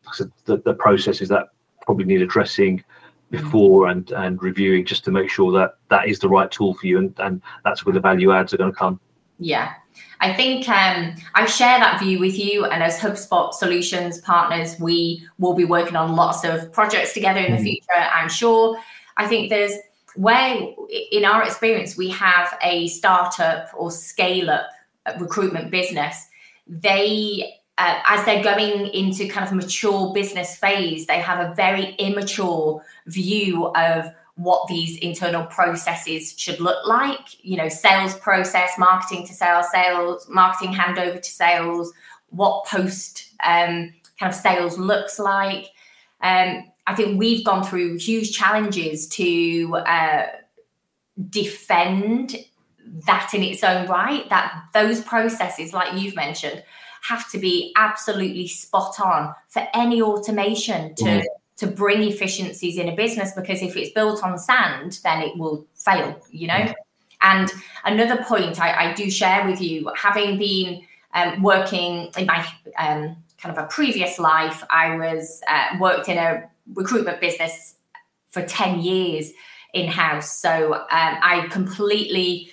[0.45, 1.49] the, the processes that
[1.81, 2.83] probably need addressing
[3.31, 6.85] before and and reviewing just to make sure that that is the right tool for
[6.85, 8.99] you and and that's where the value adds are going to come.
[9.39, 9.73] Yeah.
[10.19, 15.27] I think um, i share that view with you and as hubspot solutions partners we
[15.39, 17.63] will be working on lots of projects together in the mm.
[17.63, 18.77] future i'm sure.
[19.17, 19.73] I think there's
[20.15, 20.67] where
[21.11, 24.67] in our experience we have a startup or scale up
[25.19, 26.27] recruitment business
[26.71, 31.95] they uh, as they're going into kind of mature business phase, they have a very
[31.95, 34.05] immature view of
[34.35, 37.43] what these internal processes should look like.
[37.43, 41.91] You know, sales process, marketing to sales, sales, marketing handover to sales,
[42.29, 45.65] what post um, kind of sales looks like.
[46.21, 50.27] Um, I think we've gone through huge challenges to uh,
[51.29, 52.35] defend
[53.05, 54.29] that in its own right.
[54.29, 56.63] That those processes, like you've mentioned,
[57.01, 61.23] have to be absolutely spot on for any automation to mm.
[61.57, 65.65] to bring efficiencies in a business because if it's built on sand then it will
[65.75, 66.73] fail you know mm.
[67.21, 67.51] and
[67.85, 73.17] another point I, I, do share with you having been um, working in my um,
[73.41, 77.75] kind of a previous life i was uh, worked in a recruitment business
[78.29, 79.31] for 10 years
[79.73, 82.51] in house so um, i completely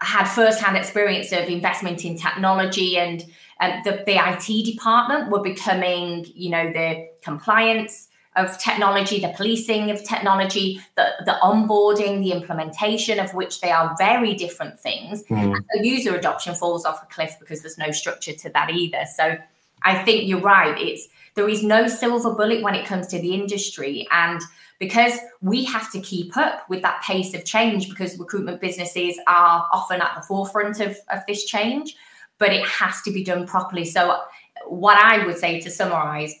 [0.00, 3.24] had first-hand experience of investment in technology and
[3.60, 9.90] um, the, the IT department were becoming, you know, the compliance of technology, the policing
[9.90, 15.24] of technology, the, the onboarding, the implementation of which they are very different things.
[15.24, 15.56] Mm.
[15.74, 19.04] So user adoption falls off a cliff because there's no structure to that either.
[19.14, 19.36] So
[19.82, 20.78] I think you're right.
[20.80, 24.06] It's there is no silver bullet when it comes to the industry.
[24.10, 24.40] And
[24.80, 25.12] because
[25.42, 30.00] we have to keep up with that pace of change because recruitment businesses are often
[30.00, 31.94] at the forefront of, of this change,
[32.38, 33.84] but it has to be done properly.
[33.84, 34.22] So,
[34.66, 36.34] what I would say to summarize,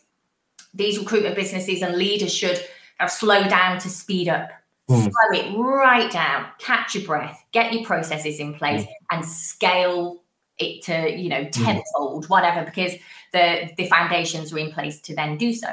[0.74, 2.58] these recruitment businesses and leaders should
[2.98, 4.50] have slow down to speed up.
[4.88, 5.02] Mm.
[5.02, 8.88] Slow it right down, catch your breath, get your processes in place, mm.
[9.12, 10.22] and scale
[10.58, 11.64] it to you know hmm.
[11.64, 12.28] tenfold, mm.
[12.28, 12.94] whatever, because
[13.32, 15.68] the the foundations are in place to then do so.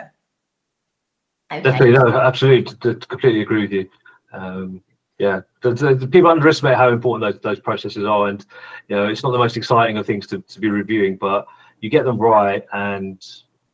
[1.52, 1.62] Okay.
[1.62, 3.90] Definitely, no, absolutely, to, to completely agree with you.
[4.34, 4.82] Um,
[5.18, 8.46] yeah, the, the, the, people underestimate how important those those processes are, and
[8.90, 11.48] you know, it's not the most exciting of things to, to be reviewing, but
[11.80, 13.26] you get them right, and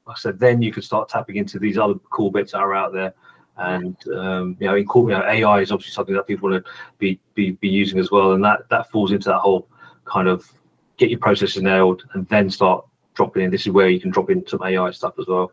[0.05, 2.75] like I said, then you can start tapping into these other cool bits that are
[2.75, 3.13] out there.
[3.57, 6.71] And um, you know, in, you know, AI is obviously something that people want to
[6.97, 9.67] be, be be using as well, and that that falls into that whole
[10.05, 10.51] kind of
[10.97, 13.51] get your processes nailed, and then start dropping in.
[13.51, 15.51] This is where you can drop in some AI stuff as well.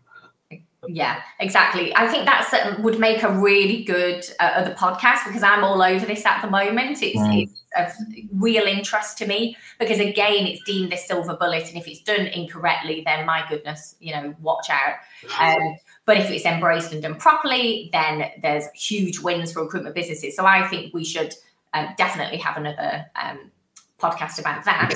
[0.92, 1.94] Yeah, exactly.
[1.94, 5.82] I think that's uh, would make a really good uh, other podcast because I'm all
[5.82, 7.00] over this at the moment.
[7.02, 7.42] It's, mm.
[7.42, 7.92] it's of
[8.32, 12.26] real interest to me because again, it's deemed this silver bullet, and if it's done
[12.26, 14.96] incorrectly, then my goodness, you know, watch out.
[15.38, 15.76] Um,
[16.06, 20.34] but if it's embraced and done properly, then there's huge wins for recruitment businesses.
[20.34, 21.34] So I think we should
[21.72, 23.52] um, definitely have another um,
[24.00, 24.94] podcast about that.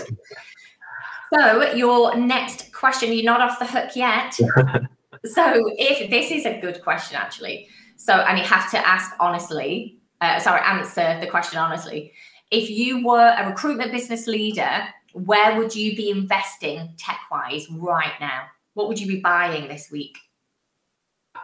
[1.32, 4.36] So your next question, you're not off the hook yet.
[5.24, 7.68] so if this is a good question actually.
[7.96, 12.12] So and you have to ask honestly uh, sorry answer the question honestly.
[12.50, 14.82] If you were a recruitment business leader
[15.12, 18.46] where would you be investing tech wise right now?
[18.74, 20.18] What would you be buying this week?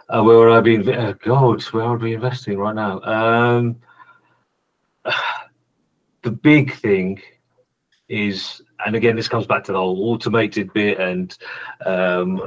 [0.08, 3.00] Uh, where would i be uh, god where would I be investing right now?
[3.02, 3.76] Um,
[6.22, 7.20] the big thing
[8.08, 11.38] is and again this comes back to the whole automated bit and
[11.86, 12.42] um,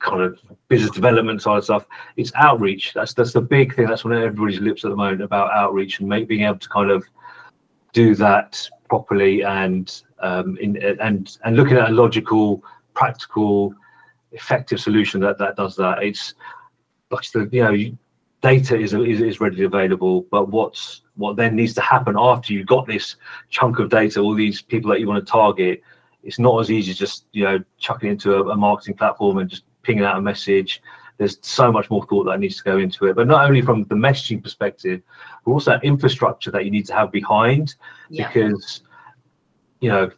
[0.00, 1.86] kind of business development side of stuff.
[2.16, 2.92] It's outreach.
[2.94, 3.86] That's that's the big thing.
[3.86, 6.90] That's on everybody's lips at the moment about outreach and make, being able to kind
[6.90, 7.04] of
[7.92, 13.74] do that properly and um, in, and and looking at a logical, practical,
[14.32, 16.02] effective solution that that does that.
[16.02, 16.34] It's
[17.10, 17.96] like the you know
[18.42, 22.66] data is, is is readily available, but what's what then needs to happen after you've
[22.66, 23.16] got this
[23.50, 25.82] chunk of data, all these people that you want to target.
[26.22, 29.48] It's not as easy as just you know chucking into a, a marketing platform and
[29.48, 30.82] just pinging out a message.
[31.18, 33.82] There's so much more thought that needs to go into it, but not only from
[33.84, 35.02] the messaging perspective,
[35.44, 37.74] but also infrastructure that you need to have behind,
[38.08, 38.26] yeah.
[38.26, 38.82] because
[39.80, 40.10] you know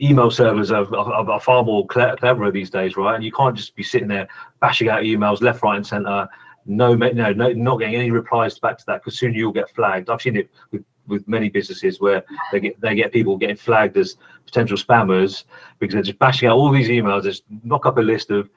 [0.00, 3.14] email servers are, are, are far more cleverer these days, right?
[3.14, 4.28] And you can't just be sitting there
[4.60, 6.26] bashing out emails left, right, and center.
[6.64, 10.08] No, no, no, not getting any replies back to that because soon you'll get flagged.
[10.08, 13.96] I've seen it with, with many businesses where they get they get people getting flagged
[13.96, 15.44] as potential spammers
[15.80, 17.24] because they're just bashing out all these emails.
[17.24, 18.48] Just knock up a list of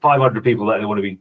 [0.00, 1.18] 500 people that they want to be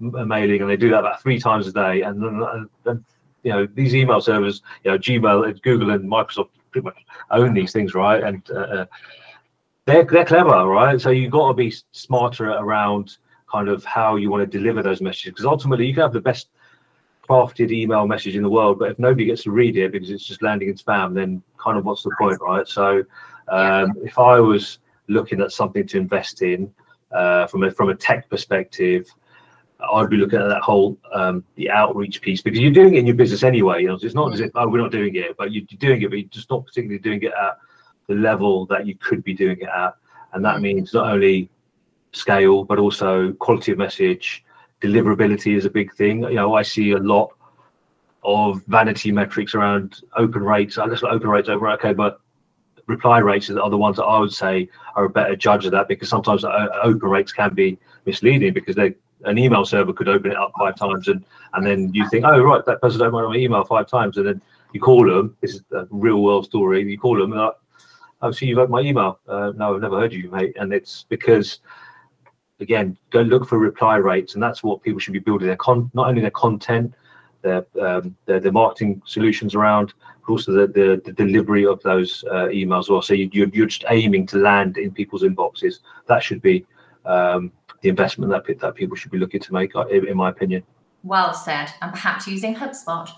[0.00, 2.02] mailing, and they do that about three times a day.
[2.02, 3.04] And then,
[3.42, 6.98] you know, these email servers, you know, Gmail, Google, and Microsoft pretty much
[7.30, 8.22] own these things, right?
[8.22, 8.86] And uh, uh
[9.86, 11.00] they're they're clever, right?
[11.00, 13.16] So you've got to be smarter around
[13.50, 16.20] kind of how you want to deliver those messages, because ultimately you can have the
[16.20, 16.48] best
[17.28, 20.24] crafted email message in the world, but if nobody gets to read it because it's
[20.24, 22.66] just landing in spam, then kind of what's the point, right?
[22.66, 23.04] So
[23.48, 24.78] um, if I was
[25.08, 26.72] looking at something to invest in
[27.12, 29.06] uh, from a from a tech perspective,
[29.80, 33.06] I'd be looking at that whole um, the outreach piece because you're doing it in
[33.06, 33.82] your business anyway.
[33.82, 36.10] You know, it's not as if oh we're not doing it, but you're doing it,
[36.10, 37.58] but you're just not particularly doing it at
[38.06, 39.94] the level that you could be doing it at,
[40.32, 41.50] and that means not only
[42.12, 44.44] scale but also quality of message,
[44.80, 46.22] deliverability is a big thing.
[46.22, 47.30] You know, I see a lot
[48.24, 50.78] of vanity metrics around open rates.
[50.78, 52.20] I just open rates over okay, but
[52.88, 55.86] reply rates are the ones that I would say are a better judge of that
[55.86, 60.36] because sometimes open rates can be misleading because they an email server could open it
[60.36, 61.24] up five times and
[61.54, 64.42] and then you think oh right that person opened my email five times and then
[64.72, 65.36] you call them.
[65.40, 66.82] This is a real world story.
[66.82, 67.54] You call them and like,
[68.22, 69.20] oh see you've opened my email.
[69.28, 70.56] Uh, no I've never heard you mate.
[70.58, 71.60] And it's because
[72.60, 75.90] again go look for reply rates and that's what people should be building their con
[75.94, 76.94] not only their content
[77.42, 79.92] their um, their, their marketing solutions around
[80.30, 83.84] also the, the, the delivery of those uh, emails well so you, you're, you're just
[83.88, 86.66] aiming to land in people's inboxes that should be
[87.04, 90.30] um, the investment that, that people should be looking to make uh, in, in my
[90.30, 90.62] opinion
[91.02, 93.10] well said and perhaps using hubspot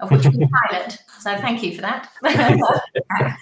[0.00, 0.98] of which we pilot.
[1.20, 2.10] So thank you for that.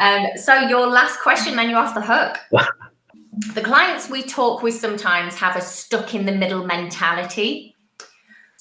[0.00, 2.36] um, so your last question, then you're off the hook.
[3.54, 7.71] the clients we talk with sometimes have a stuck in the middle mentality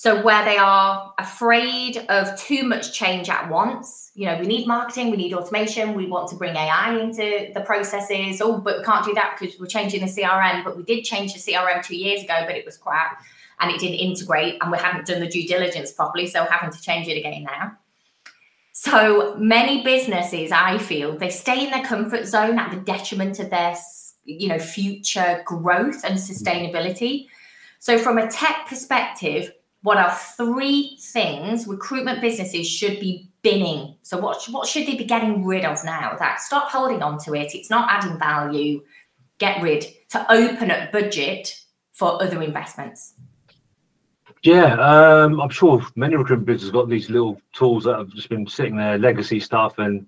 [0.01, 4.65] so where they are afraid of too much change at once, you know, we need
[4.65, 8.41] marketing, we need automation, we want to bring AI into the processes.
[8.41, 10.63] Oh, but we can't do that because we're changing the CRM.
[10.63, 13.21] But we did change the CRM two years ago, but it was crap
[13.59, 16.25] and it didn't integrate and we hadn't done the due diligence properly.
[16.25, 17.77] So having to change it again now.
[18.71, 23.51] So many businesses, I feel, they stay in their comfort zone at the detriment of
[23.51, 23.75] their,
[24.25, 27.27] you know, future growth and sustainability.
[27.77, 29.51] So from a tech perspective,
[29.83, 33.95] what are three things recruitment businesses should be binning?
[34.03, 36.15] So what what should they be getting rid of now?
[36.17, 37.55] That stop holding on to it.
[37.55, 38.83] It's not adding value.
[39.39, 41.55] Get rid to open up budget
[41.93, 43.15] for other investments.
[44.43, 48.47] Yeah, um, I'm sure many recruitment businesses got these little tools that have just been
[48.47, 50.07] sitting there, legacy stuff, and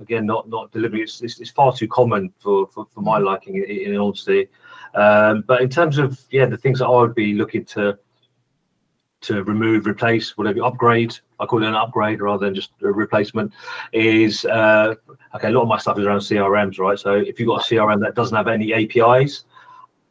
[0.00, 1.02] again, not not delivering.
[1.02, 4.48] It's, it's, it's far too common for, for, for my liking, in, in honesty.
[4.94, 7.98] Um, but in terms of yeah, the things that I would be looking to
[9.26, 11.16] to remove, replace, whatever, upgrade.
[11.40, 13.52] I call it an upgrade rather than just a replacement.
[13.92, 14.94] Is uh,
[15.34, 15.48] okay.
[15.48, 16.98] A lot of my stuff is around CRMs, right?
[16.98, 19.44] So if you've got a CRM that doesn't have any APIs,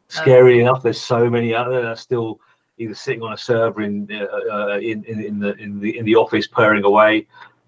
[0.08, 2.40] scary enough, there's so many out there that are still
[2.78, 6.04] either sitting on a server in, uh, uh, in, in in the in the in
[6.04, 7.26] the office purring away.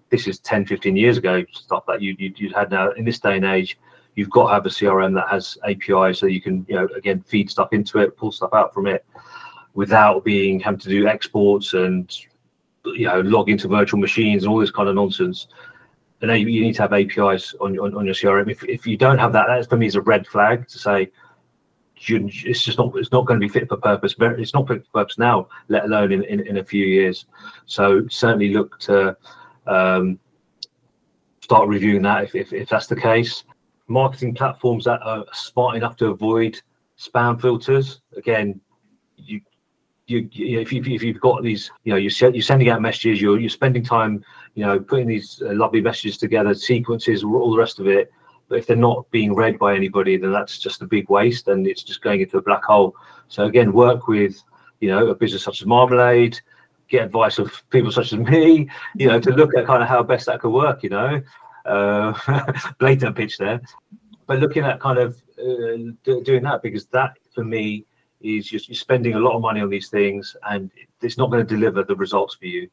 [0.09, 3.19] This is 10, 15 years ago stuff that you you you had now in this
[3.19, 3.77] day and age.
[4.15, 7.21] You've got to have a CRM that has APIs so you can you know again
[7.21, 9.05] feed stuff into it, pull stuff out from it
[9.77, 12.17] without being having to do exports and
[12.83, 15.47] you know log into virtual machines and all this kind of nonsense.
[16.19, 18.49] And you, you need to have APIs on, on, on your CRM.
[18.49, 21.11] If, if you don't have that, that for me is a red flag to say
[21.99, 24.15] you, it's just not it's not going to be fit for purpose.
[24.19, 27.27] It's not fit for purpose now, let alone in, in, in a few years.
[27.67, 29.15] So certainly look to
[29.67, 30.17] um,
[31.41, 33.43] start reviewing that if, if, if that's the case.
[33.87, 36.59] Marketing platforms that are smart enough to avoid
[36.97, 38.01] spam filters.
[38.17, 38.59] Again,
[39.17, 39.39] you
[40.07, 43.21] you, you if, you, if you've got these, you know, you're, you're sending out messages,
[43.21, 44.23] you're, you're spending time,
[44.55, 48.11] you know, putting these uh, lovely messages together, sequences, all the rest of it.
[48.47, 51.67] But if they're not being read by anybody, then that's just a big waste and
[51.67, 52.95] it's just going into a black hole.
[53.27, 54.41] So again, work with,
[54.79, 56.39] you know, a business such as Marmalade,
[56.87, 60.01] get advice of people such as me, you know, to look at kind of how
[60.03, 61.21] best that could work, you know.
[61.65, 62.13] Uh,
[62.79, 63.59] blatant pitch there.
[64.25, 67.85] But looking at kind of uh, doing that because that for me
[68.21, 71.45] is you're, you're spending a lot of money on these things and it's not going
[71.45, 72.69] to deliver the results for you.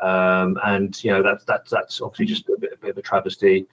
[0.00, 3.02] Um, and you know that's that's that's obviously just a bit, a bit of a
[3.02, 3.66] travesty.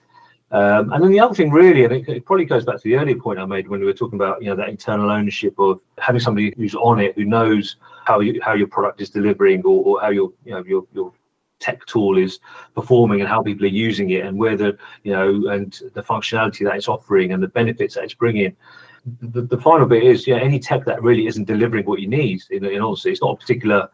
[0.51, 2.95] Um, and then the other thing, really, and it, it, probably goes back to the
[2.95, 5.81] earlier point I made when we were talking about you know that internal ownership of
[5.99, 9.83] having somebody who's on it, who knows how you how your product is delivering or,
[9.83, 11.11] or how your you know your your
[11.59, 12.39] tech tool is
[12.73, 16.63] performing and how people are using it and where the you know and the functionality
[16.63, 18.55] that it's offering and the benefits that it's bringing
[19.19, 22.41] the, the final bit is yeah any tech that really isn't delivering what you need
[22.49, 23.87] in, in honesty it's not a particular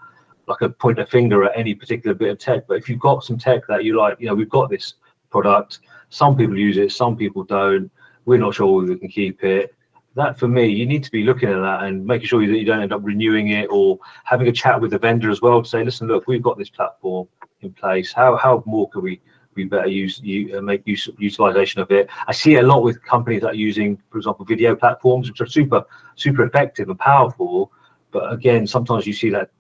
[0.48, 2.68] like a point a finger at any particular bit of tech.
[2.68, 4.96] But if you've got some tech that you like you know we've got this
[5.30, 5.80] product.
[6.10, 7.90] Some people use it some people don't.
[8.26, 9.74] We're not sure whether we can keep it.
[10.16, 12.66] That for me you need to be looking at that and making sure that you
[12.66, 15.70] don't end up renewing it or having a chat with the vendor as well to
[15.70, 17.28] say listen look we've got this platform
[17.62, 18.12] in place.
[18.12, 19.22] How how more can we
[19.56, 22.10] we better use you uh, make use utilization of it.
[22.28, 25.48] I see a lot with companies that are using, for example, video platforms, which are
[25.48, 25.84] super
[26.16, 27.72] super effective and powerful.
[28.12, 29.52] But again, sometimes you see that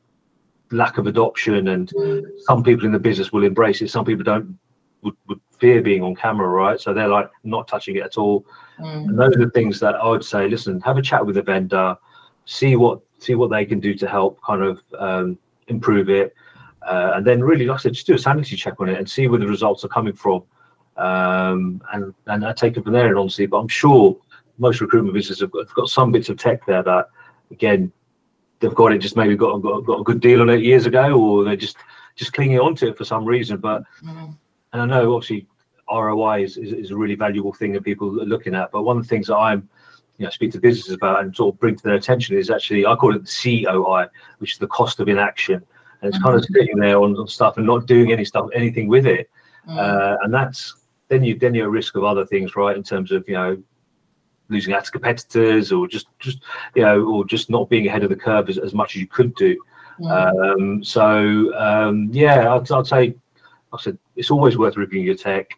[0.71, 2.23] lack of adoption, and mm.
[2.39, 3.89] some people in the business will embrace it.
[3.89, 4.57] Some people don't
[5.03, 6.79] would, would fear being on camera, right?
[6.79, 8.45] So they're like not touching it at all.
[8.79, 9.09] Mm.
[9.09, 10.47] And those are the things that I would say.
[10.47, 11.95] Listen, have a chat with the vendor,
[12.45, 15.37] see what see what they can do to help kind of um,
[15.67, 16.33] improve it
[16.83, 19.09] uh, and then really, like I said, just do a sanity check on it and
[19.09, 20.43] see where the results are coming from,
[20.97, 23.09] um, and and I take it from there.
[23.09, 24.17] And honestly, but I'm sure
[24.57, 27.07] most recruitment businesses have got, have got, some bits of tech there that,
[27.49, 27.91] again,
[28.59, 31.19] they've got it just maybe got, got got a good deal on it years ago,
[31.19, 31.77] or they're just
[32.15, 33.57] just clinging on to it for some reason.
[33.57, 34.31] But mm-hmm.
[34.73, 35.47] and I know obviously
[35.91, 38.71] ROI is, is, is a really valuable thing that people are looking at.
[38.71, 39.69] But one of the things that I'm
[40.17, 42.85] you know, speak to businesses about and sort of bring to their attention is actually
[42.85, 44.07] I call it the COI,
[44.39, 45.63] which is the cost of inaction
[46.01, 48.87] and it's kind of sitting there on, on, stuff and not doing any stuff, anything
[48.87, 49.29] with it.
[49.67, 49.77] Mm-hmm.
[49.77, 50.75] Uh, and that's
[51.07, 52.75] then you then you're at risk of other things, right?
[52.75, 53.61] In terms of you know
[54.49, 56.39] losing out to competitors or just just
[56.75, 59.07] you know or just not being ahead of the curve as, as much as you
[59.07, 59.57] could do.
[60.09, 63.15] Um, so um, yeah, I'd, I'd, say, like
[63.73, 65.51] I said, it's always worth reviewing your tech.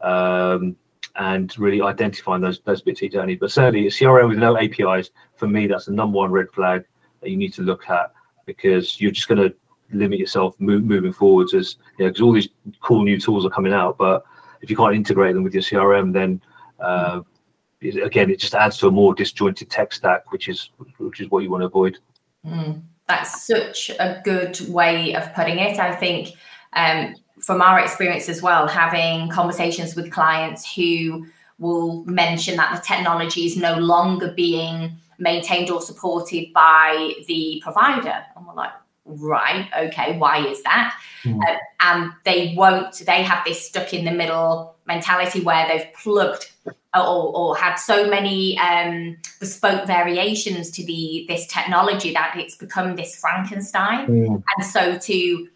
[0.00, 0.76] Um,
[1.16, 3.40] and really identifying those those bits you don't need.
[3.40, 6.84] But certainly, a CRM with no APIs, for me, that's the number one red flag
[7.20, 8.12] that you need to look at
[8.46, 9.54] because you're just going to
[9.92, 12.48] limit yourself move, moving forwards as you know because all these
[12.80, 14.24] cool new tools are coming out but
[14.60, 16.40] if you can't integrate them with your crm then
[16.80, 17.20] uh,
[17.80, 21.30] it, again it just adds to a more disjointed tech stack which is which is
[21.30, 21.98] what you want to avoid
[22.46, 26.34] mm, that's such a good way of putting it i think
[26.74, 31.26] um, from our experience as well having conversations with clients who
[31.58, 38.24] will mention that the technology is no longer being maintained or supported by the provider.
[38.34, 38.72] And we're like,
[39.04, 40.98] right, okay, why is that?
[41.24, 41.40] Mm.
[41.42, 46.50] Uh, and they won't, they have this stuck in the middle mentality where they've plugged
[46.94, 52.96] or, or had so many um, bespoke variations to the this technology that it's become
[52.96, 54.06] this Frankenstein.
[54.06, 54.42] Mm.
[54.56, 55.48] And so to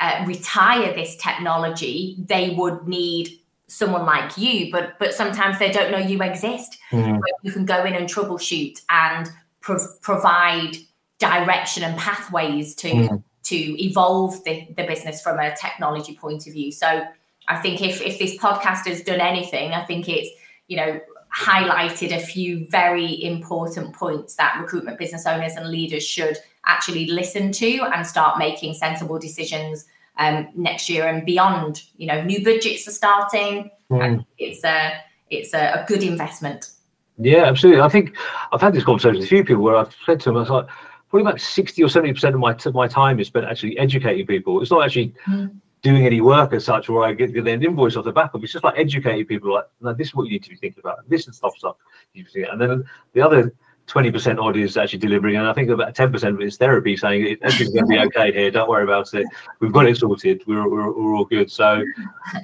[0.00, 3.38] uh, retire this technology, they would need
[3.68, 6.76] someone like you, but but sometimes they don't know you exist.
[6.90, 7.20] Mm.
[7.42, 9.30] You can go in and troubleshoot and
[9.60, 10.76] pro- provide
[11.20, 13.22] direction and pathways to mm.
[13.44, 16.72] to evolve the, the business from a technology point of view.
[16.72, 17.04] So
[17.46, 20.30] I think if if this podcast has done anything, I think it's
[20.66, 21.00] you know
[21.32, 27.52] highlighted a few very important points that recruitment business owners and leaders should actually listen
[27.52, 29.86] to and start making sensible decisions
[30.18, 31.82] um, next year and beyond.
[31.96, 33.70] You know, new budgets are starting.
[33.90, 34.24] Mm.
[34.38, 35.00] it's a
[35.30, 36.70] it's a, a, good investment.
[37.18, 37.82] Yeah, absolutely.
[37.82, 38.16] I think
[38.52, 40.50] I've had this conversation with a few people where I've said to them, I was
[40.50, 40.66] like,
[41.10, 44.26] probably about sixty or seventy percent of my t- my time is spent actually educating
[44.26, 44.60] people.
[44.62, 45.14] It's not actually.
[45.28, 45.60] Mm.
[45.82, 48.44] Doing any work as such, where I get, get an invoice off the back of
[48.44, 49.54] it's just like educating people.
[49.54, 51.08] Like, no, this is what you need to be thinking about.
[51.08, 51.76] This is stuff, stuff.
[52.14, 52.84] And then
[53.14, 53.50] the other
[53.90, 57.36] 20% odd is actually delivering, and I think about 10% of it is therapy saying
[57.42, 59.26] everything's going to be okay here, don't worry about it.
[59.58, 61.50] We've got it sorted, we're, we're, we're all good.
[61.50, 61.82] So,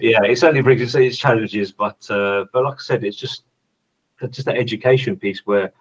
[0.01, 3.45] yeah, it certainly brings its, its challenges, but uh, but like I said, it's just
[4.31, 5.73] just that education piece where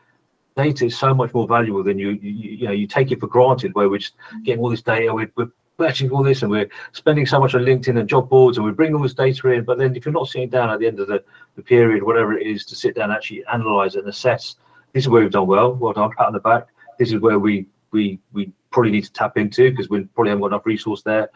[0.55, 3.27] data is so much more valuable than you, you, you know, you take it for
[3.27, 6.69] granted, where we're just getting all this data, we're, we're batching all this and we're
[6.93, 9.63] spending so much on LinkedIn and job boards and we bring all this data in,
[9.63, 11.23] but then if you're not sitting down at the end of the,
[11.55, 14.55] the period, whatever it is, to sit down and actually analyze and assess
[14.95, 15.75] this is where we've done well.
[15.75, 16.67] Well done, pat on the back.
[16.97, 20.41] This is where we we we probably need to tap into because we probably haven't
[20.41, 21.29] got enough resource there.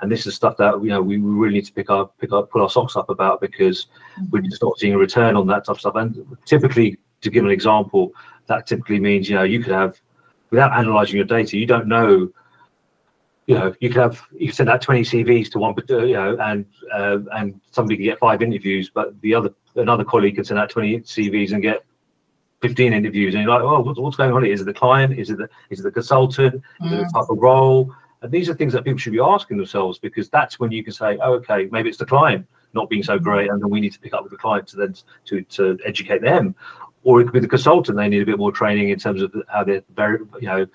[0.00, 2.50] And this is stuff that you know we, really need to pick up, pick up,
[2.50, 3.84] put our socks up about because
[4.16, 4.30] mm-hmm.
[4.30, 5.96] we're just not seeing a return on that type of stuff.
[5.96, 8.14] And typically, to give an example,
[8.46, 10.00] that typically means you know you could have
[10.50, 12.30] without analysing your data, you don't know
[13.46, 16.64] you know, you could have you send out 20 CVs to one, you know, and
[16.92, 20.70] uh, and somebody could get five interviews, but the other another colleague could send out
[20.70, 21.84] 20 CVs and get
[22.62, 24.46] 15 interviews and you're like, oh, what's, going on?
[24.46, 25.18] Is it the client?
[25.18, 26.54] Is it the, is it the consultant?
[26.84, 27.12] Is it the mm.
[27.12, 27.92] type of role?
[28.22, 30.92] And these are things that people should be asking themselves because that's when you can
[30.92, 33.92] say, oh, okay, maybe it's the client not being so great, and then we need
[33.92, 34.94] to pick up with the client to then
[35.26, 36.54] to, to educate them.
[37.04, 39.34] Or it could be the consultant; they need a bit more training in terms of
[39.48, 40.66] how they're very, you know,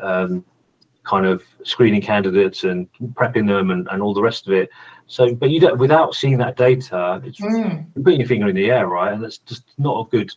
[0.00, 0.44] um,
[1.04, 4.68] kind of screening candidates and prepping them and, and all the rest of it.
[5.06, 7.86] So, but you don't without seeing that data, it's mm.
[8.02, 9.12] putting your finger in the air, right?
[9.12, 10.32] And that's just not a good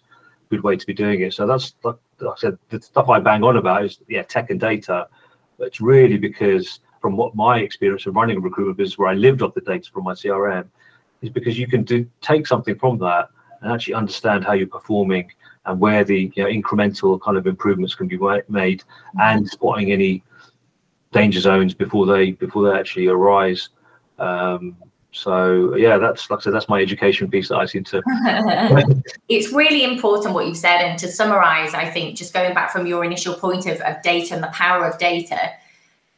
[0.50, 1.34] good way to be doing it.
[1.34, 4.52] So that's like, like I said, the stuff I bang on about is yeah, tech
[4.52, 5.08] and data.
[5.58, 9.14] But it's really because from what my experience of running a recruitment business where I
[9.14, 10.68] lived off the data from my CRM
[11.22, 13.30] is because you can do take something from that
[13.62, 15.32] and actually understand how you're performing
[15.66, 18.84] and where the you know, incremental kind of improvements can be made
[19.22, 20.24] and spotting any
[21.12, 23.70] danger zones before they before they actually arise.
[24.18, 24.76] Um,
[25.12, 28.02] so yeah that's like i said that's my education piece that i seem to
[29.28, 32.86] it's really important what you've said and to summarize i think just going back from
[32.86, 35.50] your initial point of, of data and the power of data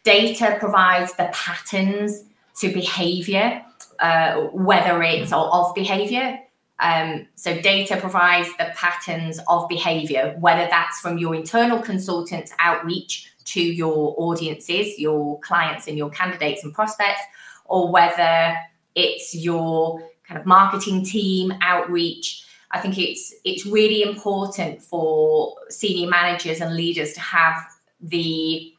[0.04, 2.24] data provides the patterns
[2.58, 3.64] to behavior
[4.00, 6.38] uh, whether it's of behavior
[6.82, 13.32] um, so data provides the patterns of behavior whether that's from your internal consultants outreach
[13.44, 17.22] to your audiences your clients and your candidates and prospects
[17.66, 18.56] or whether
[18.96, 22.46] it's your kind of marketing team outreach.
[22.72, 27.56] I think it's it's really important for senior managers and leaders to have
[28.00, 28.74] the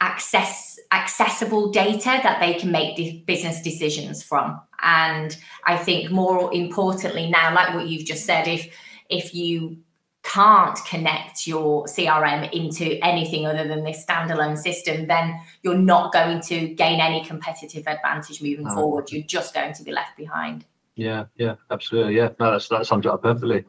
[0.00, 6.52] access accessible data that they can make de- business decisions from and i think more
[6.54, 8.68] importantly now like what you've just said if
[9.08, 9.78] if you
[10.26, 16.40] can't connect your CRM into anything other than this standalone system, then you're not going
[16.40, 18.74] to gain any competitive advantage moving oh.
[18.74, 19.12] forward.
[19.12, 20.64] You're just going to be left behind.
[20.96, 22.16] Yeah, yeah, absolutely.
[22.16, 23.64] Yeah, no, that's that sums it up perfectly.